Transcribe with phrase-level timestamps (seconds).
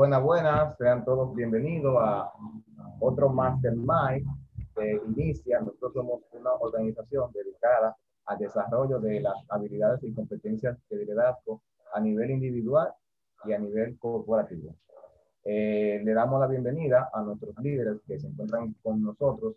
[0.00, 2.32] Buenas, buenas, sean todos bienvenidos a
[3.00, 4.26] otro Mastermind
[4.74, 5.60] que inicia.
[5.60, 11.60] Nosotros somos una organización dedicada al desarrollo de las habilidades y competencias de liderazgo
[11.92, 12.90] a nivel individual
[13.44, 14.74] y a nivel corporativo.
[15.44, 19.56] Eh, le damos la bienvenida a nuestros líderes que se encuentran con nosotros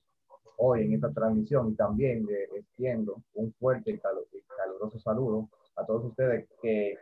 [0.58, 6.04] hoy en esta transmisión y también le extiendo un fuerte y caluroso saludo a todos
[6.04, 6.98] ustedes que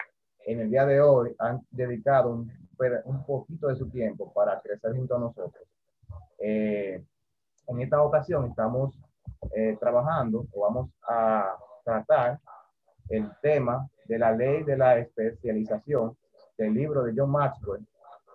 [0.45, 2.60] en el día de hoy han dedicado un,
[3.05, 5.63] un poquito de su tiempo para crecer junto a nosotros.
[6.39, 7.03] Eh,
[7.67, 8.97] en esta ocasión estamos
[9.55, 12.39] eh, trabajando o vamos a tratar
[13.09, 16.17] el tema de la ley de la especialización
[16.57, 17.85] del libro de John Maxwell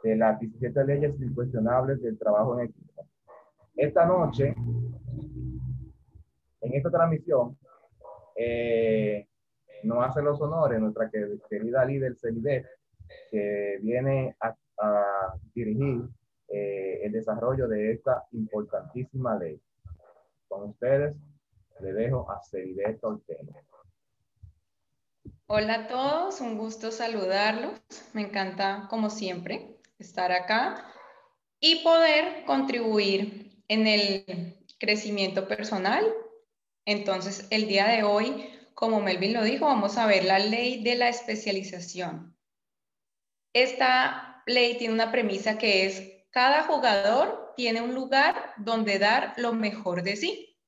[0.02, 3.06] de las 17 leyes incuestionables del trabajo en equipo.
[3.74, 4.54] Esta noche,
[6.60, 7.58] en esta transmisión,
[8.36, 9.26] eh,
[9.82, 12.66] nos hace los honores nuestra querida líder Celidet,
[13.30, 16.08] que viene a, a dirigir
[16.48, 19.60] eh, el desarrollo de esta importantísima ley.
[20.48, 21.16] Con ustedes
[21.80, 23.62] le dejo a Celidet Ortega.
[25.46, 27.80] Hola a todos, un gusto saludarlos.
[28.14, 30.84] Me encanta, como siempre, estar acá
[31.60, 36.04] y poder contribuir en el crecimiento personal.
[36.84, 40.94] Entonces, el día de hoy, como Melvin lo dijo, vamos a ver la ley de
[40.94, 42.35] la especialización.
[43.56, 49.54] Esta ley tiene una premisa que es cada jugador tiene un lugar donde dar lo
[49.54, 50.58] mejor de sí.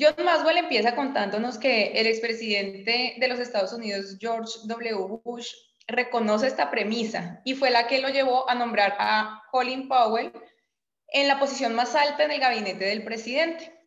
[0.00, 5.20] John Maswell empieza contándonos que el expresidente de los Estados Unidos, George W.
[5.22, 5.52] Bush,
[5.86, 10.32] reconoce esta premisa y fue la que lo llevó a nombrar a Colin Powell
[11.08, 13.78] en la posición más alta en el gabinete del presidente.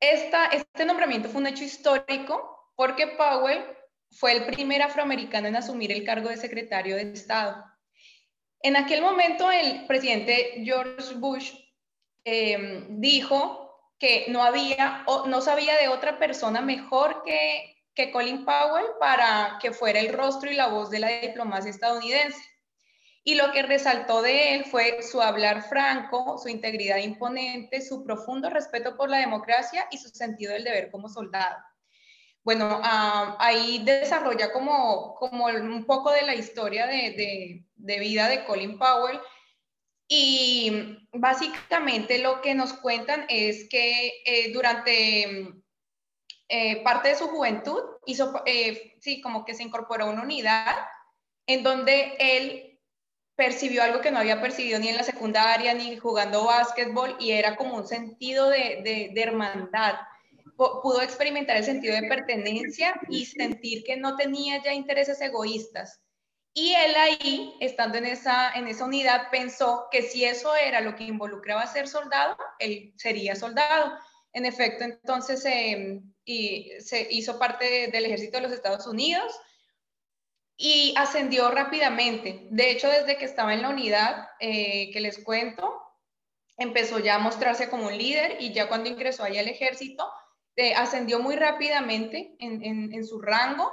[0.00, 3.62] este nombramiento fue un hecho histórico porque Powell
[4.12, 7.64] fue el primer afroamericano en asumir el cargo de secretario de Estado.
[8.60, 11.52] En aquel momento el presidente George Bush
[12.24, 13.62] eh, dijo
[13.98, 19.58] que no había o no sabía de otra persona mejor que, que Colin Powell para
[19.60, 22.40] que fuera el rostro y la voz de la diplomacia estadounidense.
[23.24, 28.50] Y lo que resaltó de él fue su hablar franco, su integridad imponente, su profundo
[28.50, 31.56] respeto por la democracia y su sentido del deber como soldado.
[32.44, 38.44] Bueno, ah, ahí desarrolla como, como un poco de la historia de, de, vida de
[38.44, 39.20] Colin Powell.
[40.08, 45.54] Y básicamente lo que nos cuentan es que eh, durante
[46.48, 50.76] eh, parte de su juventud hizo, eh, sí, como que se incorporó a una unidad
[51.46, 52.80] en donde él
[53.36, 57.56] percibió algo que no había percibido ni en la secundaria ni jugando básquetbol y era
[57.56, 59.94] como un sentido de, de, de hermandad
[60.82, 66.00] pudo experimentar el sentido de pertenencia y sentir que no tenía ya intereses egoístas.
[66.54, 70.94] Y él ahí, estando en esa, en esa unidad, pensó que si eso era lo
[70.96, 73.92] que involucraba ser soldado, él sería soldado.
[74.34, 75.44] En efecto, entonces
[76.24, 79.32] y se hizo parte del ejército de los Estados Unidos
[80.56, 82.46] y ascendió rápidamente.
[82.50, 85.82] De hecho, desde que estaba en la unidad eh, que les cuento,
[86.56, 90.08] empezó ya a mostrarse como un líder y ya cuando ingresó ahí al ejército,
[90.56, 93.72] eh, ascendió muy rápidamente en, su rango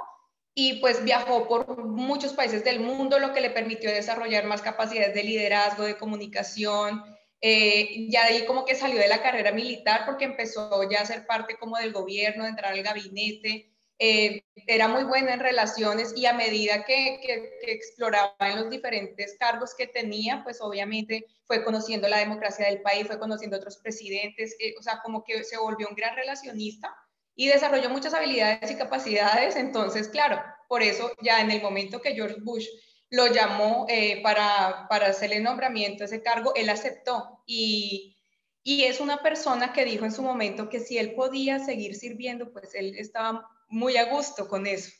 [0.54, 5.14] y pues viajó por muchos países del mundo, lo que le permitió desarrollar más capacidades
[5.14, 7.02] de liderazgo, de comunicación.
[7.42, 11.06] Eh, ya de ahí como que salió de la carrera militar porque empezó ya a
[11.06, 13.70] ser parte como del gobierno, de entrar al gabinete,
[14.02, 17.20] eh, era muy buena en relaciones y a medida que,
[17.62, 23.08] exploraba en los diferentes cargos que tenía, pues obviamente fue conociendo la democracia del país,
[23.08, 26.94] fue conociendo otros presidentes, eh, o sea, como que se volvió un gran relacionista
[27.34, 29.56] y desarrolló muchas habilidades y capacidades.
[29.56, 32.68] Entonces, claro, por eso ya en el momento que George Bush
[33.10, 38.16] lo llamó eh, para, para hacerle nombramiento a ese cargo, él aceptó y,
[38.62, 42.52] y es una persona que dijo en su momento que si él podía seguir sirviendo,
[42.52, 44.92] pues él estaba muy a gusto con eso.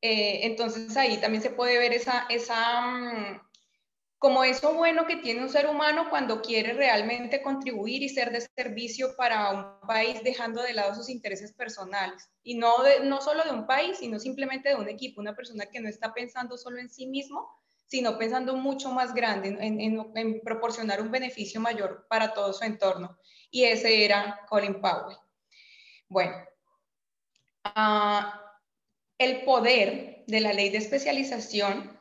[0.00, 3.40] Eh, entonces ahí también se puede ver esa, esa, mm,
[4.22, 8.40] como eso bueno que tiene un ser humano cuando quiere realmente contribuir y ser de
[8.40, 12.30] servicio para un país dejando de lado sus intereses personales.
[12.44, 12.72] Y no,
[13.02, 16.14] no solo de un país, sino simplemente de un equipo, una persona que no está
[16.14, 17.48] pensando solo en sí mismo,
[17.86, 23.18] sino pensando mucho más grande, en, proporcionar un beneficio mayor para todo su entorno.
[23.50, 25.16] Y ese era Colin Powell.
[26.08, 26.36] Bueno,
[27.64, 28.40] ah,
[29.18, 31.91] el poder de la ley de especialización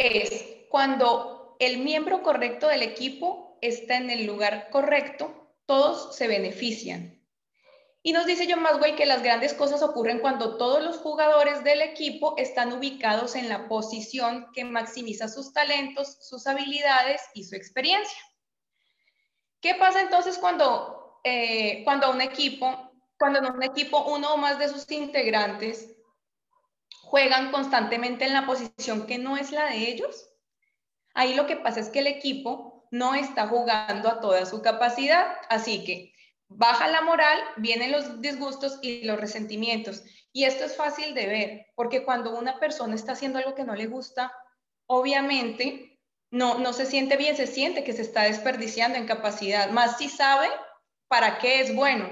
[0.00, 7.20] es cuando el miembro correcto del equipo está en el lugar correcto, todos se benefician.
[8.02, 11.82] Y nos dice John Maswell que las grandes cosas ocurren cuando todos los jugadores del
[11.82, 18.18] equipo están ubicados en la posición que maximiza sus talentos, sus habilidades y su experiencia.
[19.60, 24.58] ¿Qué pasa entonces cuando, eh, cuando un equipo, cuando en un equipo uno o más
[24.58, 25.94] de sus integrantes
[27.10, 30.28] juegan constantemente en la posición que no es la de ellos,
[31.12, 35.26] ahí lo que pasa es que el equipo no está jugando a toda su capacidad,
[35.48, 36.14] así que
[36.46, 40.04] baja la moral, vienen los disgustos y los resentimientos.
[40.32, 43.74] Y esto es fácil de ver, porque cuando una persona está haciendo algo que no
[43.74, 44.32] le gusta,
[44.86, 45.98] obviamente
[46.30, 50.08] no, no se siente bien, se siente que se está desperdiciando en capacidad, más si
[50.08, 50.48] sabe
[51.08, 52.08] para qué es bueno.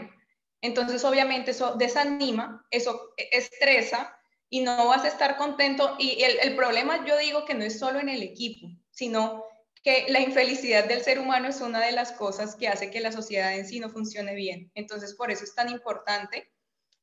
[0.61, 4.18] Entonces, obviamente, eso desanima, eso estresa
[4.51, 5.97] y no vas a estar contento.
[5.99, 9.45] Y el, problema yo digo que no es solo en el equipo, sino
[9.83, 13.13] que la infelicidad del ser humano es una de las cosas que hace que la
[13.13, 14.71] sociedad en sí no funcione bien.
[14.75, 16.51] Entonces, por eso es tan importante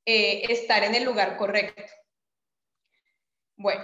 [0.05, 1.83] eh, estar en el lugar correcto.
[3.55, 3.83] Bueno.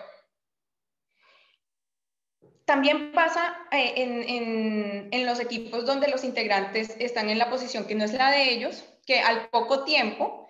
[2.65, 7.95] También pasa eh, en, en los equipos donde los integrantes están en la posición que
[7.95, 10.40] no es la de ellos, que al poco tiempo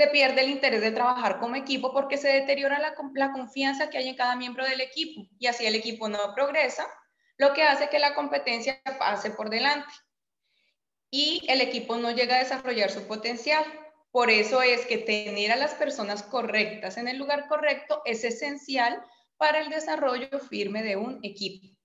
[0.00, 2.94] se pierde el interés de trabajar como equipo porque se deteriora la,
[3.34, 6.86] confianza que hay en cada miembro del equipo y así el equipo no progresa,
[7.36, 9.92] lo que hace que la competencia pase por delante
[11.10, 13.62] y el equipo no llega a desarrollar su potencial.
[14.10, 19.04] Por eso es que tener a las personas correctas en el lugar correcto es esencial
[19.36, 21.76] para el desarrollo firme de un equipo.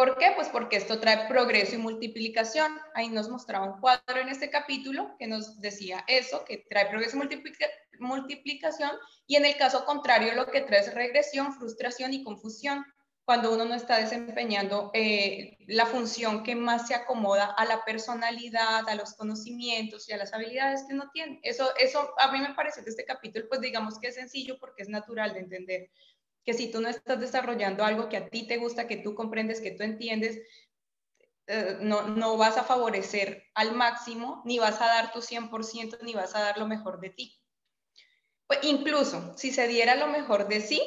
[0.00, 0.32] ¿Por qué?
[0.34, 2.72] Pues porque esto trae progreso y multiplicación.
[2.94, 7.18] Ahí nos mostraba un cuadro en este capítulo que nos decía eso, que trae progreso
[7.18, 8.92] y multiplicación,
[9.26, 12.86] y en el caso contrario lo que trae es regresión, frustración y confusión,
[13.26, 18.88] cuando uno no está desempeñando eh, la función que más se acomoda a la personalidad,
[18.88, 21.40] a los conocimientos y a las habilidades que uno tiene.
[21.42, 24.82] Eso, eso a mí me parece que este capítulo, pues digamos que es sencillo porque
[24.82, 25.90] es natural de entender
[26.44, 29.60] que si tú no estás desarrollando algo que a ti te gusta, que tú comprendes,
[29.60, 30.40] que tú entiendes,
[31.46, 36.14] eh, no, no, vas a favorecer al máximo, ni vas a dar tu 100%, ni
[36.14, 37.40] vas a dar lo mejor de ti.
[38.46, 40.80] Pues incluso si se diera lo mejor de sí,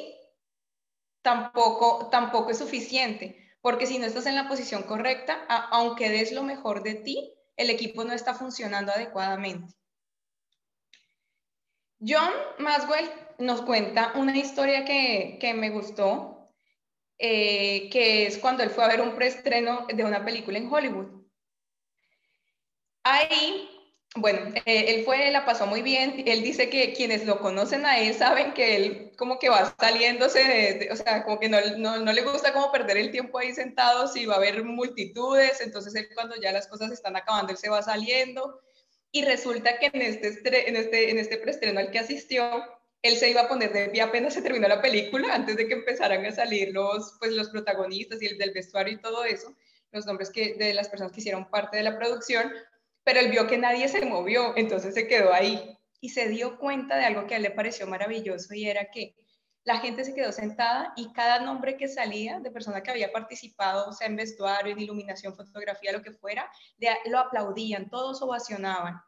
[1.22, 6.42] tampoco, tampoco es suficiente, porque si no estás en la posición correcta, aunque des lo
[6.42, 9.74] mejor de ti, el equipo no está funcionando adecuadamente.
[12.00, 16.50] John Maswell nos cuenta una historia que, me gustó,
[17.18, 21.24] eh, que es cuando él fue a ver un preestreno de una película en Hollywood.
[23.04, 23.68] Ahí,
[24.16, 26.22] bueno, eh, él fue, la pasó muy bien.
[26.26, 30.42] Él dice que quienes lo conocen a él saben que él como que va saliéndose,
[30.42, 33.52] de, o sea, como que no, no, no, le gusta como perder el tiempo ahí
[33.52, 37.58] sentado, si va a haber multitudes, entonces él cuando ya las cosas están acabando, él
[37.58, 38.60] se va saliendo
[39.14, 42.64] y resulta que en este, en este, en este preestreno al que asistió,
[43.04, 45.74] él se iba a poner de pie apenas se terminó la película, antes de que
[45.74, 49.54] empezaran a salir los, pues, los protagonistas y el del vestuario y todo eso,
[49.92, 52.50] los nombres que, de las personas que hicieron parte de la producción,
[53.04, 56.96] pero él vio que nadie se movió, entonces se quedó ahí y se dio cuenta
[56.96, 59.14] de algo que a él le pareció maravilloso y era que
[59.64, 63.92] la gente se quedó sentada y cada nombre que salía de persona que había participado,
[63.92, 66.50] sea en vestuario, en iluminación, fotografía, lo que fuera,
[67.04, 68.98] lo aplaudían, todos ovacionaban.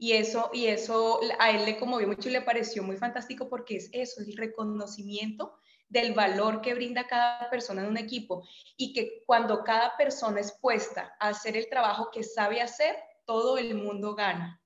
[0.00, 3.76] Y eso, y eso a él le conmovió mucho y le pareció muy fantástico porque
[3.76, 9.24] es eso, el reconocimiento del valor que brinda cada persona en un equipo y que
[9.26, 14.14] cuando cada persona es puesta a hacer el trabajo que sabe hacer, todo el mundo
[14.14, 14.62] gana.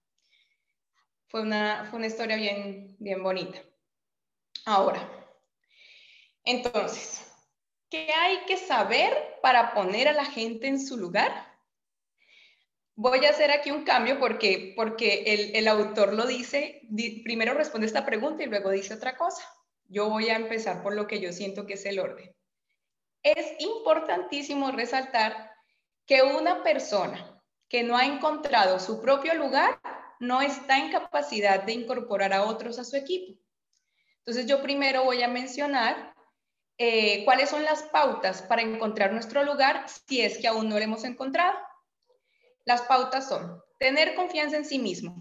[1.28, 3.58] Fue una, fue una historia bien, bien bonita.
[4.66, 5.08] Ahora,
[6.44, 7.26] entonces,
[7.88, 11.51] ¿qué hay que saber para poner a la gente en su lugar?
[12.94, 16.82] Voy a hacer aquí un cambio porque, porque el, el autor lo dice,
[17.24, 19.42] primero responde esta pregunta y luego dice otra cosa.
[19.88, 22.34] Yo voy a empezar por lo que yo siento que es el orden.
[23.22, 25.52] Es importantísimo resaltar
[26.06, 29.80] que una persona que no ha encontrado su propio lugar
[30.20, 33.40] no está en capacidad de incorporar a otros a su equipo.
[34.18, 36.14] Entonces yo primero voy a mencionar
[36.78, 40.84] eh, cuáles son las pautas para encontrar nuestro lugar si es que aún no lo
[40.84, 41.58] hemos encontrado.
[42.64, 45.16] Las pautas son tener confianza en sí mismo.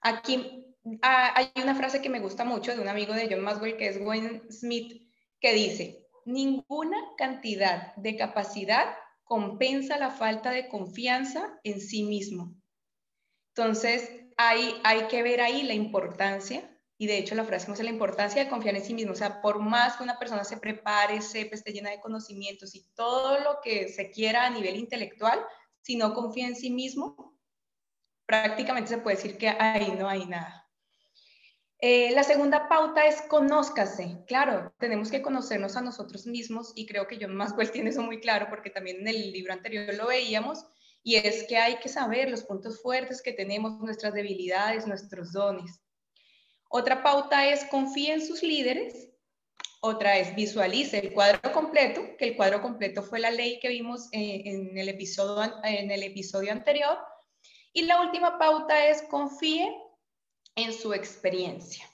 [0.00, 3.76] Aquí ah, hay una frase que me gusta mucho de un amigo de John Maswell
[3.76, 5.08] que es Wayne Smith
[5.40, 8.94] que dice, ninguna cantidad de capacidad
[9.24, 12.54] compensa la falta de confianza en sí mismo.
[13.54, 17.90] Entonces, hay, hay que ver ahí la importancia, y de hecho la frase es la
[17.90, 21.20] importancia de confiar en sí mismo, o sea, por más que una persona se prepare,
[21.20, 25.44] sepa, esté llena de conocimientos y todo lo que se quiera a nivel intelectual,
[25.82, 27.38] si no confía en sí mismo,
[28.26, 30.62] prácticamente se puede decir que ahí no hay nada.
[31.84, 34.24] Eh, la segunda pauta es conózcase.
[34.28, 38.20] Claro, tenemos que conocernos a nosotros mismos y creo que John Maswell tiene eso muy
[38.20, 40.64] claro porque también en el libro anterior lo veíamos
[41.02, 45.82] y es que hay que saber los puntos fuertes que tenemos, nuestras debilidades, nuestros dones.
[46.70, 49.10] Otra pauta es confíe en sus líderes.
[49.84, 54.08] Otra es visualice el cuadro completo, que el cuadro completo fue la ley que vimos
[54.12, 56.96] eh, en, el episodio, en el episodio anterior.
[57.72, 59.76] Y la última pauta es confíe
[60.54, 61.84] en su experiencia.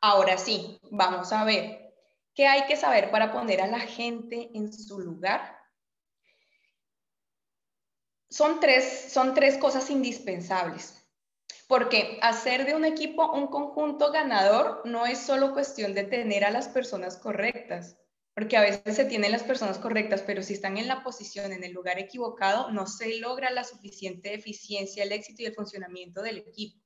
[0.00, 1.94] Ahora sí, vamos a ver
[2.34, 5.58] qué hay que saber para poner a la gente en su lugar.
[8.30, 10.97] Son tres, son tres cosas indispensables.
[11.68, 16.50] Porque hacer de un equipo un conjunto ganador no es solo cuestión de tener a
[16.50, 17.98] las personas correctas,
[18.34, 21.64] porque a veces se tienen las personas correctas, pero si están en la posición, en
[21.64, 26.38] el lugar equivocado, no se logra la suficiente eficiencia, el éxito y el funcionamiento del
[26.38, 26.80] equipo.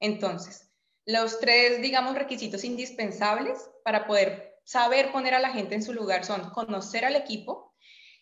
[0.00, 0.70] Entonces,
[1.04, 6.24] los tres, digamos, requisitos indispensables para poder saber poner a la gente en su lugar
[6.24, 7.74] son conocer al equipo.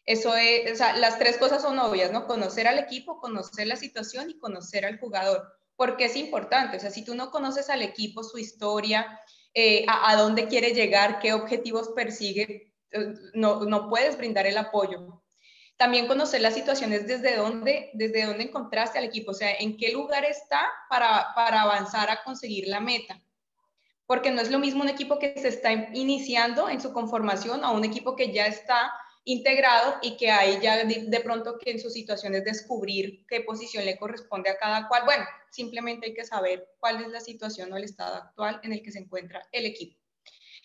[0.07, 2.27] Eso es, o sea, las tres cosas son obvias, ¿no?
[2.27, 5.43] Conocer al equipo, conocer la situación y conocer al jugador.
[5.76, 9.21] Porque es importante, o sea, si tú no conoces al equipo, su historia,
[9.54, 15.23] eh, a, dónde quiere llegar, qué objetivos persigue, eh, no, no puedes brindar el apoyo.
[15.76, 19.93] También conocer las situaciones desde dónde, desde dónde encontraste al equipo, o sea, en qué
[19.93, 23.21] lugar está para, para avanzar a conseguir la meta.
[24.07, 27.71] Porque no es lo mismo un equipo que se está iniciando en su conformación a
[27.71, 28.93] un equipo que ya está
[29.25, 33.99] integrado y que hay ya de, pronto que en sus situaciones descubrir qué posición le
[33.99, 35.04] corresponde a cada cual.
[35.04, 38.83] Bueno, simplemente hay que saber cuál es la situación o el estado actual en el
[38.83, 39.99] que se encuentra el equipo.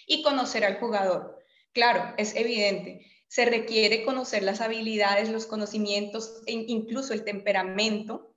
[0.06, 1.38] Y conocer al jugador.
[1.72, 8.36] Claro, es evidente se requiere conocer las habilidades, los conocimientos, e incluso el temperamento,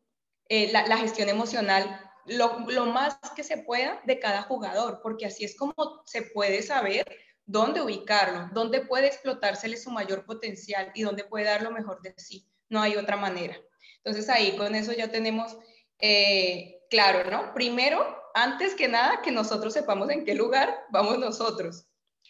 [0.49, 5.57] eh, la, gestión emocional, lo, más que se pueda de cada jugador, porque así es
[5.57, 5.75] como
[6.05, 7.07] se puede saber
[7.53, 12.15] dónde ubicarlo, dónde puede explotársele su mayor potencial y dónde puede dar lo mejor de
[12.17, 12.49] sí.
[12.69, 13.57] No hay otra manera.
[13.99, 15.57] Entonces ahí con eso ya tenemos
[15.99, 17.53] eh, claro, ¿no?
[17.53, 18.05] Primero,
[18.35, 21.87] antes que nada, que nosotros sepamos en qué lugar vamos nosotros,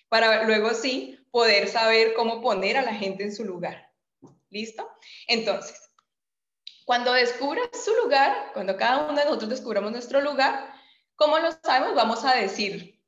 [0.08, 3.90] para luego sí poder saber cómo poner a la gente en su lugar.
[4.50, 4.86] ¿Listo?
[5.28, 5.80] Entonces,
[6.84, 10.74] cuando descubras su lugar, cuando cada uno de nosotros descubramos nuestro lugar,
[11.14, 11.94] ¿cómo lo sabemos?
[11.94, 13.01] Vamos a decir,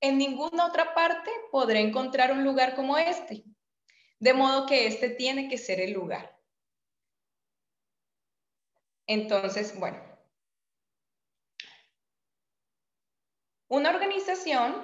[0.00, 3.44] en ninguna otra parte podré encontrar un lugar como este.
[4.18, 6.38] De modo que este tiene que ser el lugar.
[9.06, 10.02] Entonces, bueno.
[13.68, 14.74] Una organización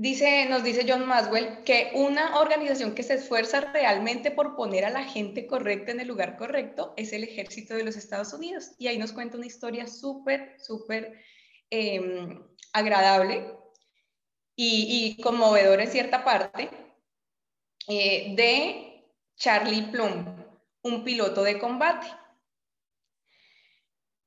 [0.00, 4.90] Dice, nos dice John Maswell que una organización que se esfuerza realmente por poner a
[4.90, 8.76] la gente correcta en el lugar correcto es el ejército de los Estados Unidos.
[8.78, 11.20] Y ahí nos cuenta una historia súper, súper
[11.70, 12.40] em,
[12.78, 13.54] agradable
[14.56, 16.68] y, conmovedora en cierta parte
[17.86, 19.04] eh, de
[19.36, 20.24] Charlie Plum,
[20.82, 22.06] un piloto de combate.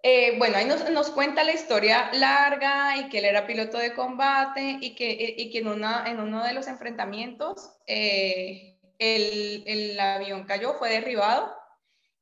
[0.03, 4.79] Eh, bueno, ahí nos, cuenta la historia larga y que él era piloto de combate
[4.81, 10.73] y que, eh, que en, una, en uno de los enfrentamientos eh, el, avión cayó,
[10.73, 11.55] fue derribado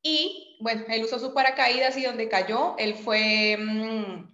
[0.01, 4.28] y bueno, él usó su paracaídas y donde cayó, él fue, mm,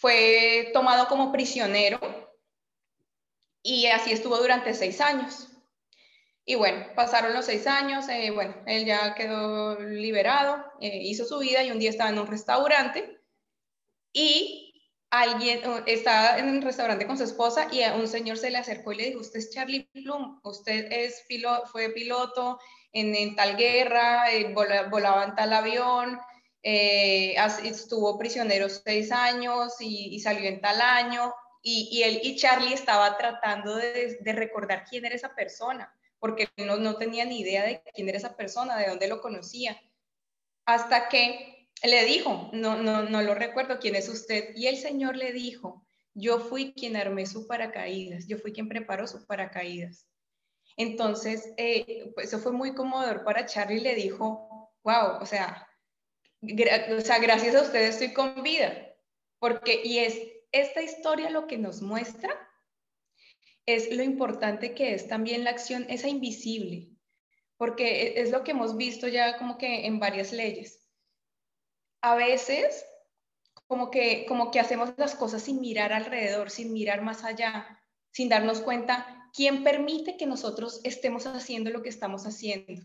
[0.00, 1.98] fue tomado como prisionero
[3.62, 5.48] y así estuvo durante seis años.
[6.44, 11.38] Y bueno, pasaron los seis años, eh, bueno, él ya quedó liberado, eh, hizo su
[11.38, 13.20] vida y un día estaba en un restaurante
[14.12, 14.68] y
[15.10, 18.96] alguien estaba en un restaurante con su esposa y un señor se le acercó y
[18.96, 21.24] le dijo, usted es Charlie Plum, usted es
[21.70, 22.58] fue piloto
[22.92, 26.18] en, tal guerra, eh, volaba en tal avión,
[26.62, 31.34] estuvo prisionero seis años y, salió en tal año.
[31.62, 36.76] Y, él y Charlie estaba tratando de, de recordar quién era esa persona porque no,
[36.76, 39.80] no tenía ni idea de quién era esa persona, de dónde lo conocía.
[40.64, 45.16] Hasta que le dijo, no, no, no lo recuerdo quién es usted, y el Señor
[45.16, 50.06] le dijo, Yo fui quien armé su paracaídas, yo fui quien preparó su paracaídas.
[50.76, 55.67] Entonces, eh, pues eso fue muy conmovedor para Charlie, le dijo, wow, o sea,
[56.42, 58.94] o sea, gracias a ustedes estoy con vida,
[59.38, 60.18] porque, y es
[60.52, 62.30] esta historia lo que nos muestra,
[63.66, 66.88] es lo importante que es también la acción, esa invisible,
[67.58, 70.88] porque e, es lo que hemos visto ya como que en varias leyes.
[72.00, 72.84] A veces,
[73.66, 78.28] como que, como que hacemos las cosas sin mirar alrededor, sin mirar más allá, sin
[78.28, 82.82] darnos cuenta quién permite que nosotros estemos haciendo lo que estamos haciendo.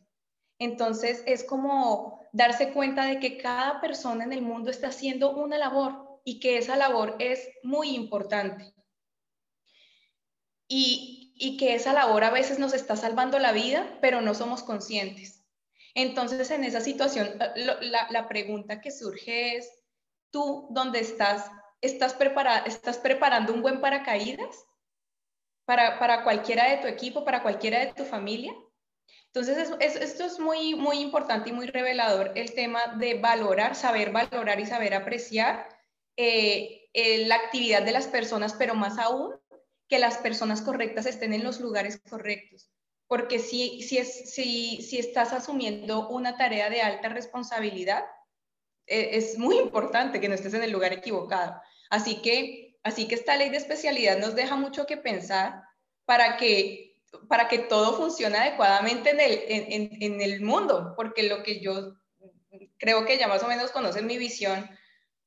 [0.64, 5.58] Entonces, es como darse cuenta de que cada persona en el mundo está haciendo una
[5.58, 8.74] labor y que esa labor es muy importante.
[10.68, 14.64] Y, y que esa labor a veces nos está salvando la vida, pero no somos
[14.64, 15.44] conscientes.
[15.96, 17.80] Entonces, en esa situación, eh,
[18.10, 19.70] la, pregunta que surge es,
[20.32, 21.52] ¿tú dónde estás?
[21.82, 22.18] ¿Estás,
[22.66, 24.66] ¿Estás preparando un buen paracaídas
[25.66, 28.54] para, para cualquiera de tu equipo, para cualquiera de tu familia?
[29.34, 34.60] Entonces, esto es muy, muy importante y muy revelador, el tema de valorar, saber valorar
[34.60, 35.68] y saber apreciar
[36.18, 39.34] eh, eh, la actividad de las personas, pero más aún
[39.90, 42.70] que las personas correctas estén en los lugares correctos.
[43.08, 48.06] Porque si, si, es, si, si estás asumiendo una tarea de alta responsabilidad,
[48.86, 51.60] e, es muy importante que no estés en el lugar equivocado.
[51.90, 55.64] Así que, así que esta ley de especialidad nos deja mucho que pensar
[56.06, 56.93] para que,
[57.28, 61.94] para que todo funcione adecuadamente en el, en, en el mundo, porque lo que yo
[62.78, 64.70] creo que ya más o menos conocen mi visión,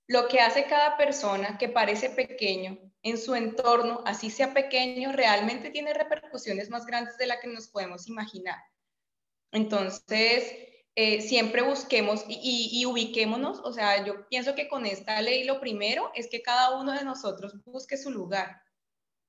[0.06, 5.70] lo que hace cada persona que parece pequeño en su entorno, así sea pequeño, realmente
[5.70, 8.58] tiene repercusiones más grandes de las que nos podemos imaginar.
[9.52, 10.52] Entonces,
[10.96, 16.10] eh, siempre busquemos y, ubiquémonos, o sea, yo pienso que con esta ley lo primero
[16.14, 18.60] es que cada uno de nosotros busque su lugar,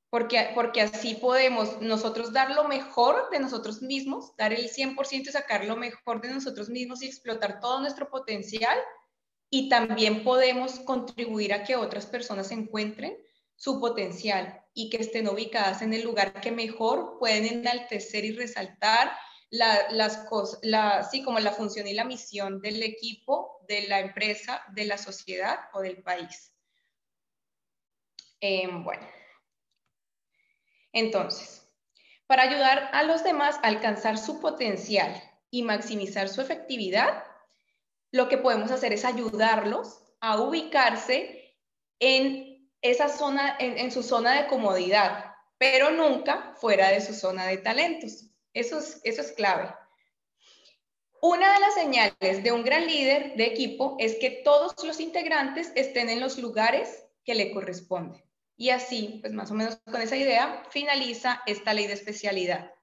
[0.09, 5.31] porque, porque así podemos nosotros dar lo mejor de nosotros mismos, dar el 100% y
[5.31, 8.77] sacar lo mejor de nosotros mismos y explotar todo nuestro potencial
[9.49, 13.17] y también podemos contribuir a que otras personas encuentren
[13.55, 19.11] su potencial y que estén ubicadas en el lugar que mejor pueden enaltecer y resaltar
[19.49, 24.61] las cosas, la, sí, como la función y la misión del equipo, de la empresa,
[24.73, 26.53] de la sociedad o del país.
[28.39, 29.07] Em, bueno,
[30.99, 31.63] entonces,
[32.27, 37.23] para ayudar a los demás a alcanzar su potencial y maximizar su efectividad,
[38.11, 41.55] lo que podemos hacer es ayudarlos a ubicarse
[41.99, 47.57] en esa zona, en, su zona de comodidad, pero nunca fuera de su zona de
[47.57, 48.25] talentos.
[48.53, 49.73] Eso es, eso es clave.
[51.21, 55.71] Una de las señales de un gran líder de equipo es que todos los integrantes
[55.75, 58.26] estén en los lugares que le corresponden.
[58.57, 62.73] Y así, pues más o menos con esa idea, finaliza esta ley de especialidad.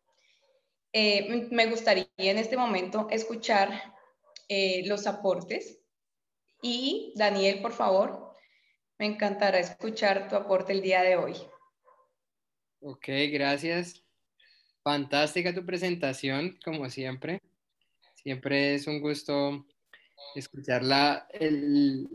[0.92, 3.92] Eh, me gustaría en este momento escuchar
[4.48, 5.80] eh, los aportes.
[6.62, 8.32] Y Daniel, por favor,
[8.98, 11.34] me encantará escuchar tu aporte el día de hoy.
[12.80, 14.04] Ok, gracias.
[14.84, 17.40] Fantástica tu presentación, como siempre.
[18.14, 19.66] Siempre es un gusto
[20.34, 21.26] escuchar la,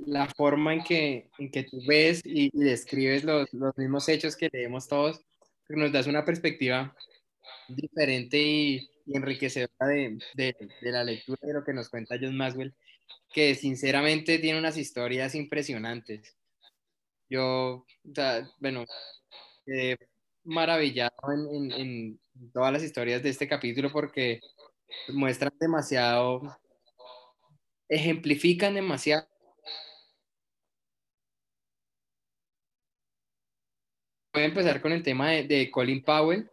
[0.05, 4.49] la forma en que, en que tú ves y, describes los, los, mismos hechos que
[4.51, 5.21] leemos todos,
[5.69, 6.95] nos das una perspectiva
[7.67, 12.75] diferente y, enriquecedora de, de, de, la lectura de lo que nos cuenta John Maxwell,
[13.33, 16.35] que sinceramente tiene unas historias impresionantes.
[17.29, 17.85] Yo,
[18.59, 18.85] bueno,
[20.43, 22.19] maravillado en,
[22.53, 24.39] todas las historias de este capítulo porque
[25.09, 26.41] muestran demasiado,
[27.89, 29.27] ejemplifican demasiado.
[34.33, 36.49] Voy a empezar con el tema de, Colin Powell,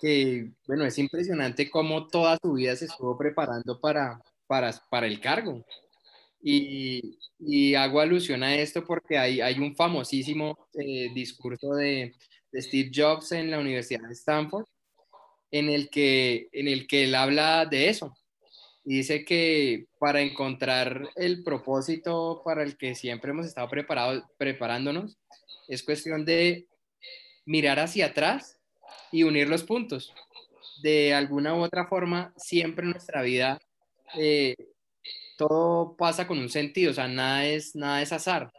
[0.00, 5.20] que, bueno, es impresionante cómo toda su vida se estuvo preparando para, para, para el
[5.20, 5.64] cargo.
[6.42, 12.14] Y, y, hago alusión a esto porque hay, hay un famosísimo eh, discurso de,
[12.52, 14.66] de, Steve Jobs en la Universidad de Stanford
[15.50, 18.14] en el, que, en el que él habla de eso.
[18.86, 25.18] Dice que para encontrar el propósito para el que siempre hemos estado preparados, preparándonos,
[25.66, 26.68] es cuestión de
[27.44, 28.60] mirar hacia atrás
[29.10, 30.14] y unir los puntos.
[30.84, 33.58] De alguna u otra forma, siempre en nuestra vida
[34.14, 34.54] eh,
[35.36, 38.52] todo pasa con un sentido, o sea, nada es, nada es azar.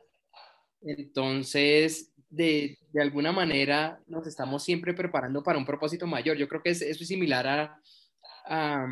[0.81, 6.35] Entonces, de, de, alguna manera nos estamos siempre preparando para un propósito mayor.
[6.35, 7.81] Yo creo que es, eso es similar a,
[8.45, 8.87] a,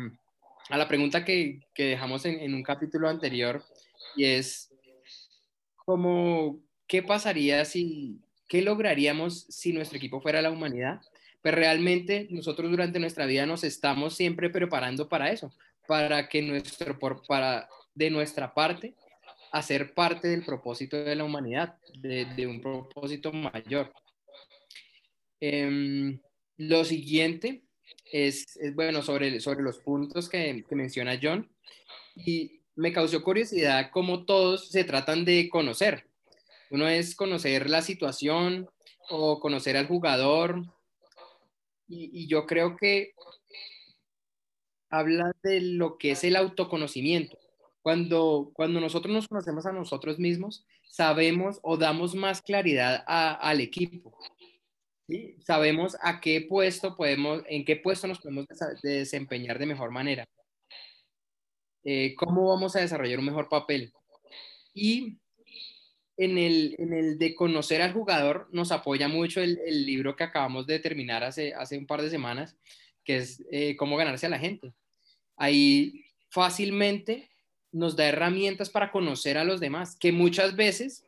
[0.68, 3.62] a la pregunta que, que dejamos en, en, un capítulo anterior
[4.16, 4.72] y es
[5.76, 11.00] como, ¿qué pasaría si, ¿qué lograríamos si nuestro equipo fuera la humanidad?
[11.46, 15.52] Pero pues realmente nosotros durante nuestra vida nos estamos siempre preparando para eso,
[15.86, 16.98] para que nuestro,
[17.28, 18.96] para de nuestra parte
[19.52, 23.92] hacer parte del propósito de la humanidad, de, un propósito mayor.
[25.38, 26.18] Em,
[26.56, 27.62] lo siguiente
[28.12, 31.48] es, bueno, sobre, sobre los puntos que, que, menciona John,
[32.14, 36.06] y me causó curiosidad cómo todos se tratan de conocer.
[36.70, 38.68] Uno es conocer la situación
[39.08, 40.62] o conocer al jugador,
[41.88, 43.14] y, y yo creo que
[44.90, 47.38] habla de lo que es el autoconocimiento.
[47.82, 54.18] Cuando, cuando nosotros nos conocemos a nosotros mismos, sabemos o damos más claridad al equipo.
[55.44, 58.46] Sabemos a qué puesto podemos, en qué puesto nos podemos
[58.82, 60.28] desempeñar de mejor manera.
[61.84, 63.92] Eh, cómo vamos a desarrollar un mejor papel.
[64.74, 65.18] Y
[66.16, 70.24] en el, en el, de conocer al jugador nos apoya mucho el, el, libro que
[70.24, 72.56] acabamos de terminar hace, hace un par de semanas,
[73.04, 74.72] que es eh, Cómo ganarse a la gente.
[75.36, 77.30] Ahí fácilmente
[77.70, 81.04] nos da herramientas para conocer a los demás, que muchas veces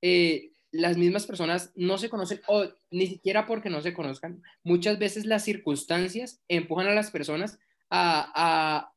[0.00, 4.98] eh, las mismas personas no se conocen o ni siquiera porque no se conozcan, muchas
[4.98, 7.60] veces las circunstancias empujan a las personas
[7.90, 8.90] a,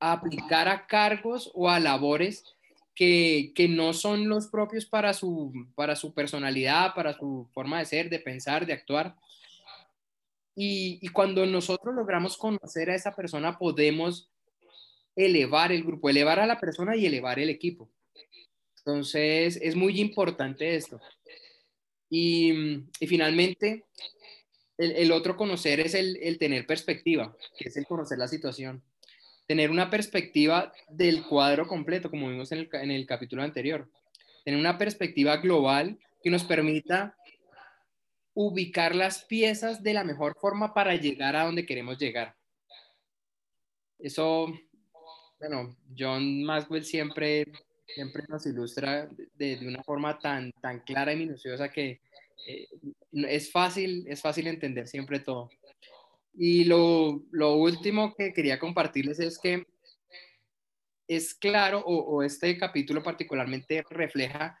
[0.00, 2.44] aplicar a cargos o a labores
[2.96, 8.10] que, no son los propios para su, para su personalidad, para su forma de ser,
[8.10, 9.14] de pensar, de actuar.
[10.56, 14.28] Y, y, cuando nosotros logramos conocer a esa persona, podemos
[15.14, 17.88] elevar el grupo, elevar a la persona y elevar el equipo.
[18.84, 21.00] Entonces, es muy importante esto.
[22.10, 22.52] Y,
[23.06, 23.84] finalmente,
[24.76, 28.82] el, otro conocer es el, tener perspectiva, que es el conocer la situación.
[29.46, 33.90] Tener una perspectiva del cuadro completo, como vimos en el, en el capítulo anterior.
[34.44, 37.16] Tener una perspectiva global que nos permita
[38.34, 42.34] ubicar las piezas de la mejor forma para llegar a donde queremos llegar.
[43.98, 44.52] Eso
[45.42, 47.44] bueno, John Maxwell siempre,
[47.94, 52.00] siempre nos ilustra de, de una forma tan, tan clara y minuciosa que
[52.46, 52.68] eh,
[53.12, 55.50] es, fácil, es fácil entender siempre todo.
[56.34, 59.66] Y lo, lo, último que quería compartirles es que
[61.06, 64.58] es claro, o, o este capítulo particularmente refleja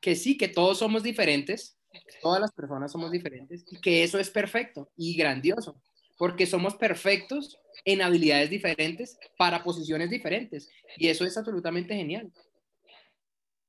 [0.00, 1.76] que sí, que todos somos diferentes,
[2.22, 5.80] todas las personas somos diferentes, y que eso es perfecto y grandioso
[6.16, 10.68] porque somos perfectos en habilidades diferentes para posiciones diferentes.
[10.96, 12.32] Y eso es absolutamente genial.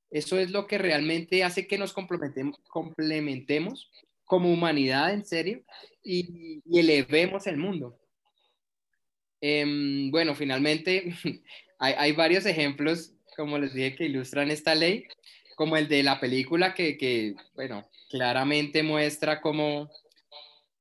[0.10, 3.92] Eso es lo que realmente hace que nos complementemos, complementemos
[4.28, 5.64] como humanidad, en serio,
[6.04, 7.98] y, elevemos el mundo.
[9.42, 11.14] Em, bueno, finalmente,
[11.80, 15.08] hay, varios ejemplos, como les dije, que ilustran esta ley,
[15.56, 19.90] como el de la película que, bueno, claramente muestra cómo,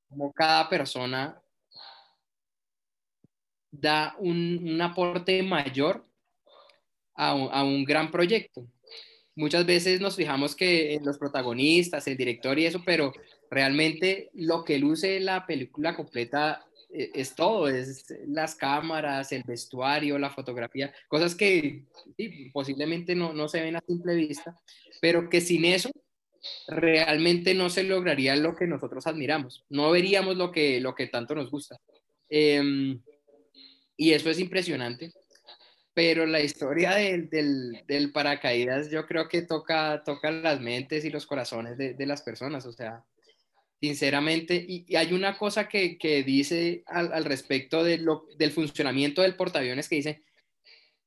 [0.09, 1.41] cómo cada persona
[3.71, 6.05] da un, aporte mayor
[7.15, 8.67] a un, gran proyecto.
[9.37, 13.13] Muchas veces nos fijamos que en los protagonistas, el director y eso, pero
[13.51, 20.17] realmente lo que luce la película completa eh, es, todo, es las cámaras, el vestuario,
[20.17, 21.85] la fotografía, cosas que
[22.51, 24.55] posiblemente no, no, se ven a simple vista,
[25.01, 25.91] pero que sin eso
[26.67, 31.35] realmente no se lograría lo que nosotros admiramos, no veríamos lo que, lo que tanto
[31.35, 31.77] nos gusta.
[32.27, 32.99] Em,
[33.95, 35.11] y eso es impresionante.
[35.97, 37.27] Pero la historia del,
[37.87, 42.21] del, paracaídas yo creo que toca, toca las mentes y los corazones de, de las
[42.21, 42.67] personas.
[42.67, 43.03] O sea,
[43.81, 47.99] sinceramente, y, hay una cosa que, que dice al, respecto de
[48.37, 50.21] del funcionamiento del portaaviones que dice,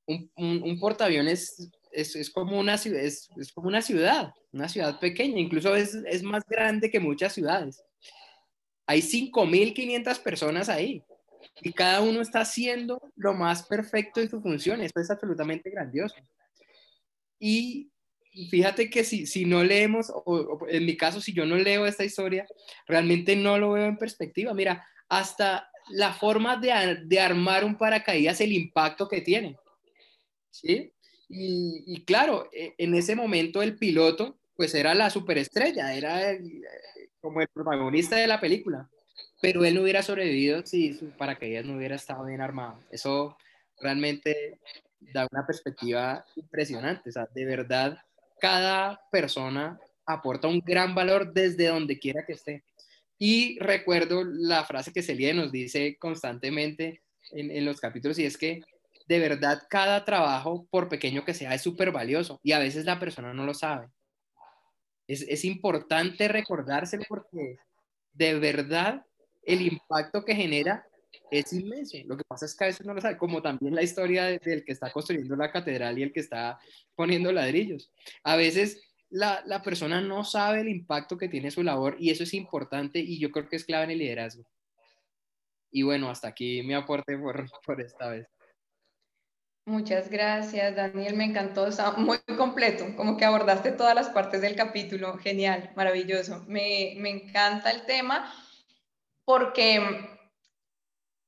[0.07, 5.39] un, un, portaaviones es, es, como una, es, es como una ciudad, una ciudad pequeña,
[5.39, 7.81] incluso es, es más grande que muchas ciudades.
[8.87, 11.05] Hay 5.500 personas ahí
[11.63, 14.81] y cada uno está haciendo lo más perfecto en su función.
[14.83, 16.17] Esto es absolutamente grandioso.
[17.39, 17.91] Y
[18.51, 22.05] fíjate que si, si no leemos, o, en mi caso, si yo no leo esta
[22.05, 22.47] historia,
[22.87, 24.55] realmente no lo veo en perspectiva.
[24.55, 29.57] Mira, hasta la forma de, de armar un paracaídas, el impacto que tiene.
[30.51, 30.93] ¿Sí?
[31.29, 36.37] Y, claro, e, en ese momento el piloto, pues era la superestrella, era
[37.21, 38.89] como el protagonista de la película
[39.41, 42.79] pero él no hubiera sobrevivido si su paracaídas no hubiera estado bien armado.
[42.91, 43.37] Eso
[43.81, 44.59] realmente
[45.01, 47.09] da una perspectiva impresionante.
[47.09, 47.99] O sea, de verdad,
[48.41, 52.65] cada persona aporta un gran valor desde donde quiera que esté.
[53.19, 58.37] Y recuerdo la frase que Celia nos dice constantemente en, en los capítulos y es
[58.37, 58.63] que
[59.07, 62.99] de verdad cada trabajo, por pequeño que sea, es súper valioso y a veces la
[62.99, 63.89] persona no lo sabe.
[65.07, 67.57] Es, es importante recordárselo porque
[68.13, 69.05] de verdad
[69.43, 70.87] el impacto que genera
[71.31, 71.97] es inmenso.
[72.07, 74.65] Lo que pasa es que a veces no lo sabe, como también la historia del
[74.65, 76.59] que está construyendo la catedral y el que está
[76.95, 77.93] poniendo ladrillos.
[78.25, 82.23] A veces la, la, persona no sabe el impacto que tiene su labor y eso
[82.23, 84.45] es importante y yo creo que es clave en el liderazgo.
[85.73, 88.27] Y bueno, hasta aquí mi aporte por, por esta vez.
[89.67, 91.17] Muchas gracias, Daniel.
[91.17, 95.17] Me encantó, está muy completo, como que abordaste todas las partes del capítulo.
[95.19, 96.45] Genial, maravilloso.
[96.49, 98.33] Me, me encanta el tema
[99.31, 99.79] porque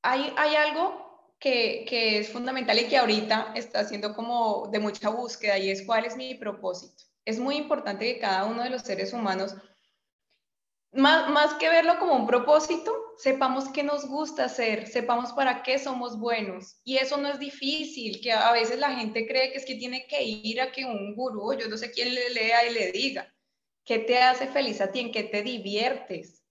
[0.02, 5.08] hay, hay algo que, que, es fundamental y que ahorita está siendo como de mucha
[5.08, 7.04] búsqueda y es cuál es mi propósito.
[7.24, 9.54] Es muy importante que cada uno de los seres humanos,
[10.90, 15.78] más, más que verlo como un propósito, sepamos qué nos gusta hacer, sepamos para qué
[15.78, 16.80] somos buenos.
[16.82, 20.08] Y eso no es difícil, que a veces la gente cree que es que tiene
[20.08, 23.32] que ir a que un gurú, yo no sé quién le lea y le diga,
[23.84, 24.98] ¿qué te hace feliz a ti?
[24.98, 26.41] ¿En qué te diviertes?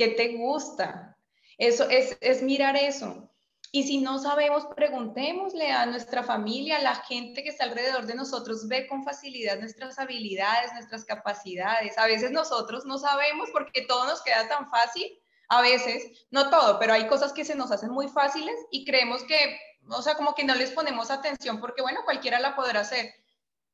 [0.00, 1.14] ¿Qué te gusta?
[1.58, 3.30] Eso es, es mirar eso.
[3.70, 8.14] Y si no sabemos, preguntémosle a nuestra familia, a la gente que está alrededor de
[8.14, 11.98] nosotros, ve con facilidad nuestras habilidades, nuestras capacidades.
[11.98, 15.20] A veces nosotros no sabemos porque todo nos queda tan fácil.
[15.50, 19.22] A veces, no todo, pero hay cosas que se nos hacen muy fáciles y creemos
[19.24, 19.60] que,
[19.90, 23.19] o sea, como que no les ponemos atención porque, bueno, cualquiera la podrá hacer.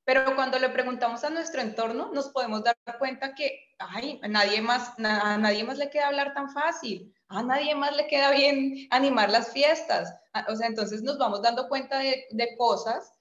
[0.06, 4.62] Pero cuando le preguntamos a nuestro entorno, nos podemos dar cuenta que, ay, a nadie
[4.62, 8.86] más, a nadie más le queda hablar tan fácil a nadie más le queda bien
[8.90, 10.14] animar las fiestas.
[10.32, 13.12] Ah, o sea, entonces nos vamos dando cuenta de, cosas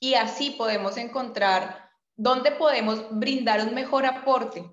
[0.00, 4.64] y así podemos encontrar dónde podemos brindar un mejor aporte.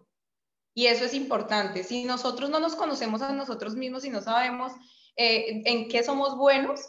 [0.73, 1.83] Y eso es importante.
[1.83, 4.73] Si nosotros no nos conocemos a nosotros mismos y no sabemos
[5.15, 6.81] eh, en qué somos buenos,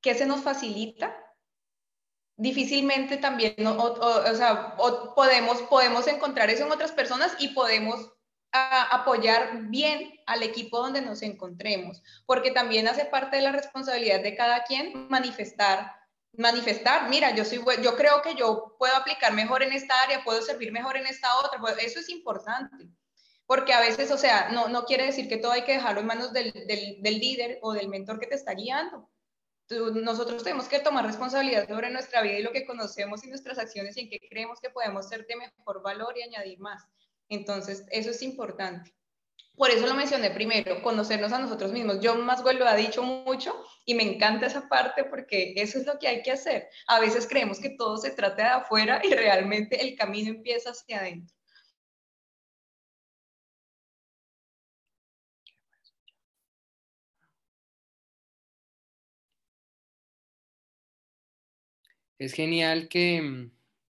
[0.00, 1.14] qué se nos facilita,
[2.40, 4.76] difícilmente también, o, sea,
[5.14, 8.12] podemos, podemos encontrar eso en otras personas y podemos
[8.52, 14.34] apoyar bien al equipo donde nos encontremos, porque también hace parte de la responsabilidad de
[14.34, 16.00] cada quien manifestar
[16.32, 20.40] manifestar, mira, yo soy yo creo que yo puedo aplicar mejor en esta área, puedo
[20.42, 22.88] servir mejor en esta otra, pues, eso es importante.
[23.46, 26.06] Porque a veces, o sea, no, no quiere decir que todo hay que dejarlo en
[26.06, 29.10] manos del, del, del líder o del mentor que te está guiando.
[29.70, 33.96] Nosotros tenemos que tomar responsabilidad sobre nuestra vida y lo que conocemos y nuestras acciones
[33.96, 36.82] y en qué creemos que podemos ser de mejor valor y añadir más.
[37.28, 38.92] Entonces, eso es importante.
[39.56, 41.98] Por eso lo mencioné primero, conocernos a nosotros mismos.
[42.02, 43.54] John Maswell lo ha dicho mucho
[43.84, 46.68] y me encanta esa parte porque eso es lo que hay que hacer.
[46.86, 51.00] A veces creemos que todo se trata de afuera y realmente el camino empieza hacia
[51.00, 51.36] adentro.
[62.20, 63.48] Es genial que,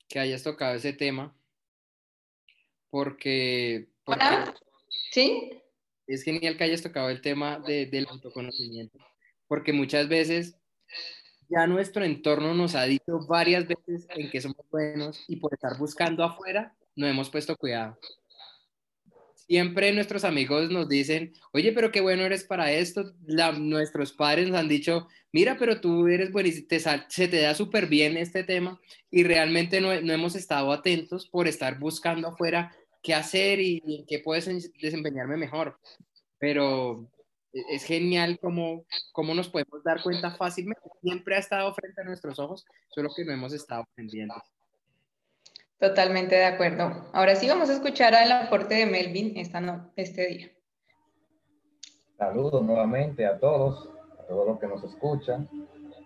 [0.07, 1.35] que hayas tocado ese tema
[2.91, 3.89] porque,
[5.11, 5.51] ¿Sí?
[6.07, 8.99] es genial que hayas tocado el tema del autoconocimiento,
[9.47, 10.59] porque muchas veces
[11.49, 15.79] ya nuestro entorno nos ha dicho varias veces en que somos buenos y por estar
[15.79, 17.99] buscando afuera no hemos puesto cuidado.
[19.37, 23.15] Siempre nuestros amigos nos dicen, oye, pero qué bueno eres para esto.
[23.59, 27.87] nuestros padres nos han dicho, mira, pero tú eres buenísimo, te se te da súper
[27.87, 33.15] bien este tema y realmente no, no hemos estado atentos por estar buscando afuera qué
[33.15, 35.79] hacer y, en qué puedes desempeñarme mejor.
[36.39, 37.09] Pero
[37.53, 40.83] e, es genial cómo, cómo nos podemos dar cuenta fácilmente.
[41.03, 44.43] Siempre ha estado frente a nuestros ojos, solo que no hemos estado pendientes.
[45.79, 47.09] Totalmente de acuerdo.
[47.13, 50.53] Ahora sí vamos a escuchar el aporte de Melvin esta no, este día.
[52.17, 53.89] Saludos nuevamente a todos,
[54.29, 55.49] todos los que nos escuchan,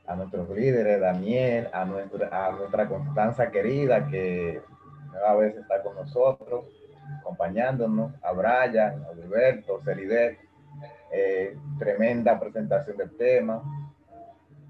[0.06, 4.60] a nuestros líderes, Daniel, a nuestra, a Constanza querida que
[5.12, 6.64] nueva vez está con nosotros
[7.20, 10.38] acompañándonos, a Brian, a Alberto, Celidet,
[11.12, 13.62] eh, tremenda presentación del tema,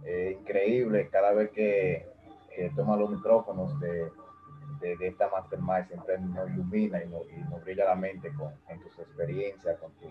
[0.05, 2.11] eh, increíble cada vez que,
[2.77, 4.11] toma los micrófonos de,
[4.81, 9.91] de, esta Mastermind, siempre nos ilumina y nos, brilla la mente con, tus experiencias, con
[9.93, 10.09] tu,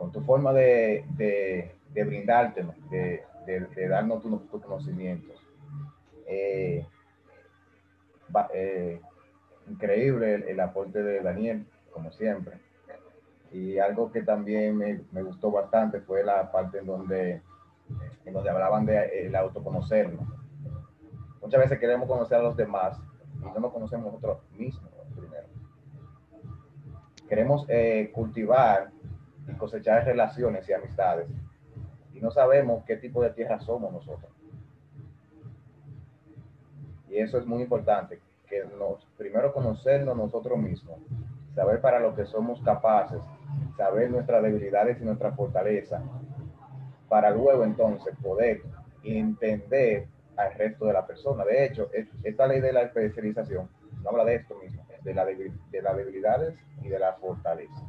[0.00, 5.36] con tu forma de, de, brindarte, de, darnos tus tu conocimientos.
[6.26, 6.86] Eh,
[8.54, 9.00] eh
[9.68, 12.58] increíble el, aporte de Daniel, como siempre.
[13.52, 17.42] Y algo que también me, me, gustó bastante fue la parte en donde,
[18.24, 20.26] en donde hablaban de el autoconocernos.
[21.42, 22.98] Muchas veces queremos conocer a los demás
[23.42, 25.46] y no nos conocemos nosotros mismos primero.
[27.28, 28.90] Queremos eh, cultivar
[29.50, 31.28] y cosechar relaciones y amistades
[32.14, 34.30] y no sabemos qué tipo de tierra somos nosotros.
[37.08, 40.98] Y eso es muy importante que nos, primero conocernos nosotros mismos,
[41.54, 43.22] saber para lo que somos capaces,
[43.76, 46.02] saber nuestras debilidades y nuestra fortaleza,
[47.08, 48.62] para luego entonces poder
[49.02, 51.44] entender al resto de la persona.
[51.44, 51.90] De hecho,
[52.22, 53.68] esta ley de la especialización
[54.06, 57.80] habla de esto mismo, de, la de las debilidades y de la fortaleza,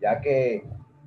[0.00, 0.64] ya que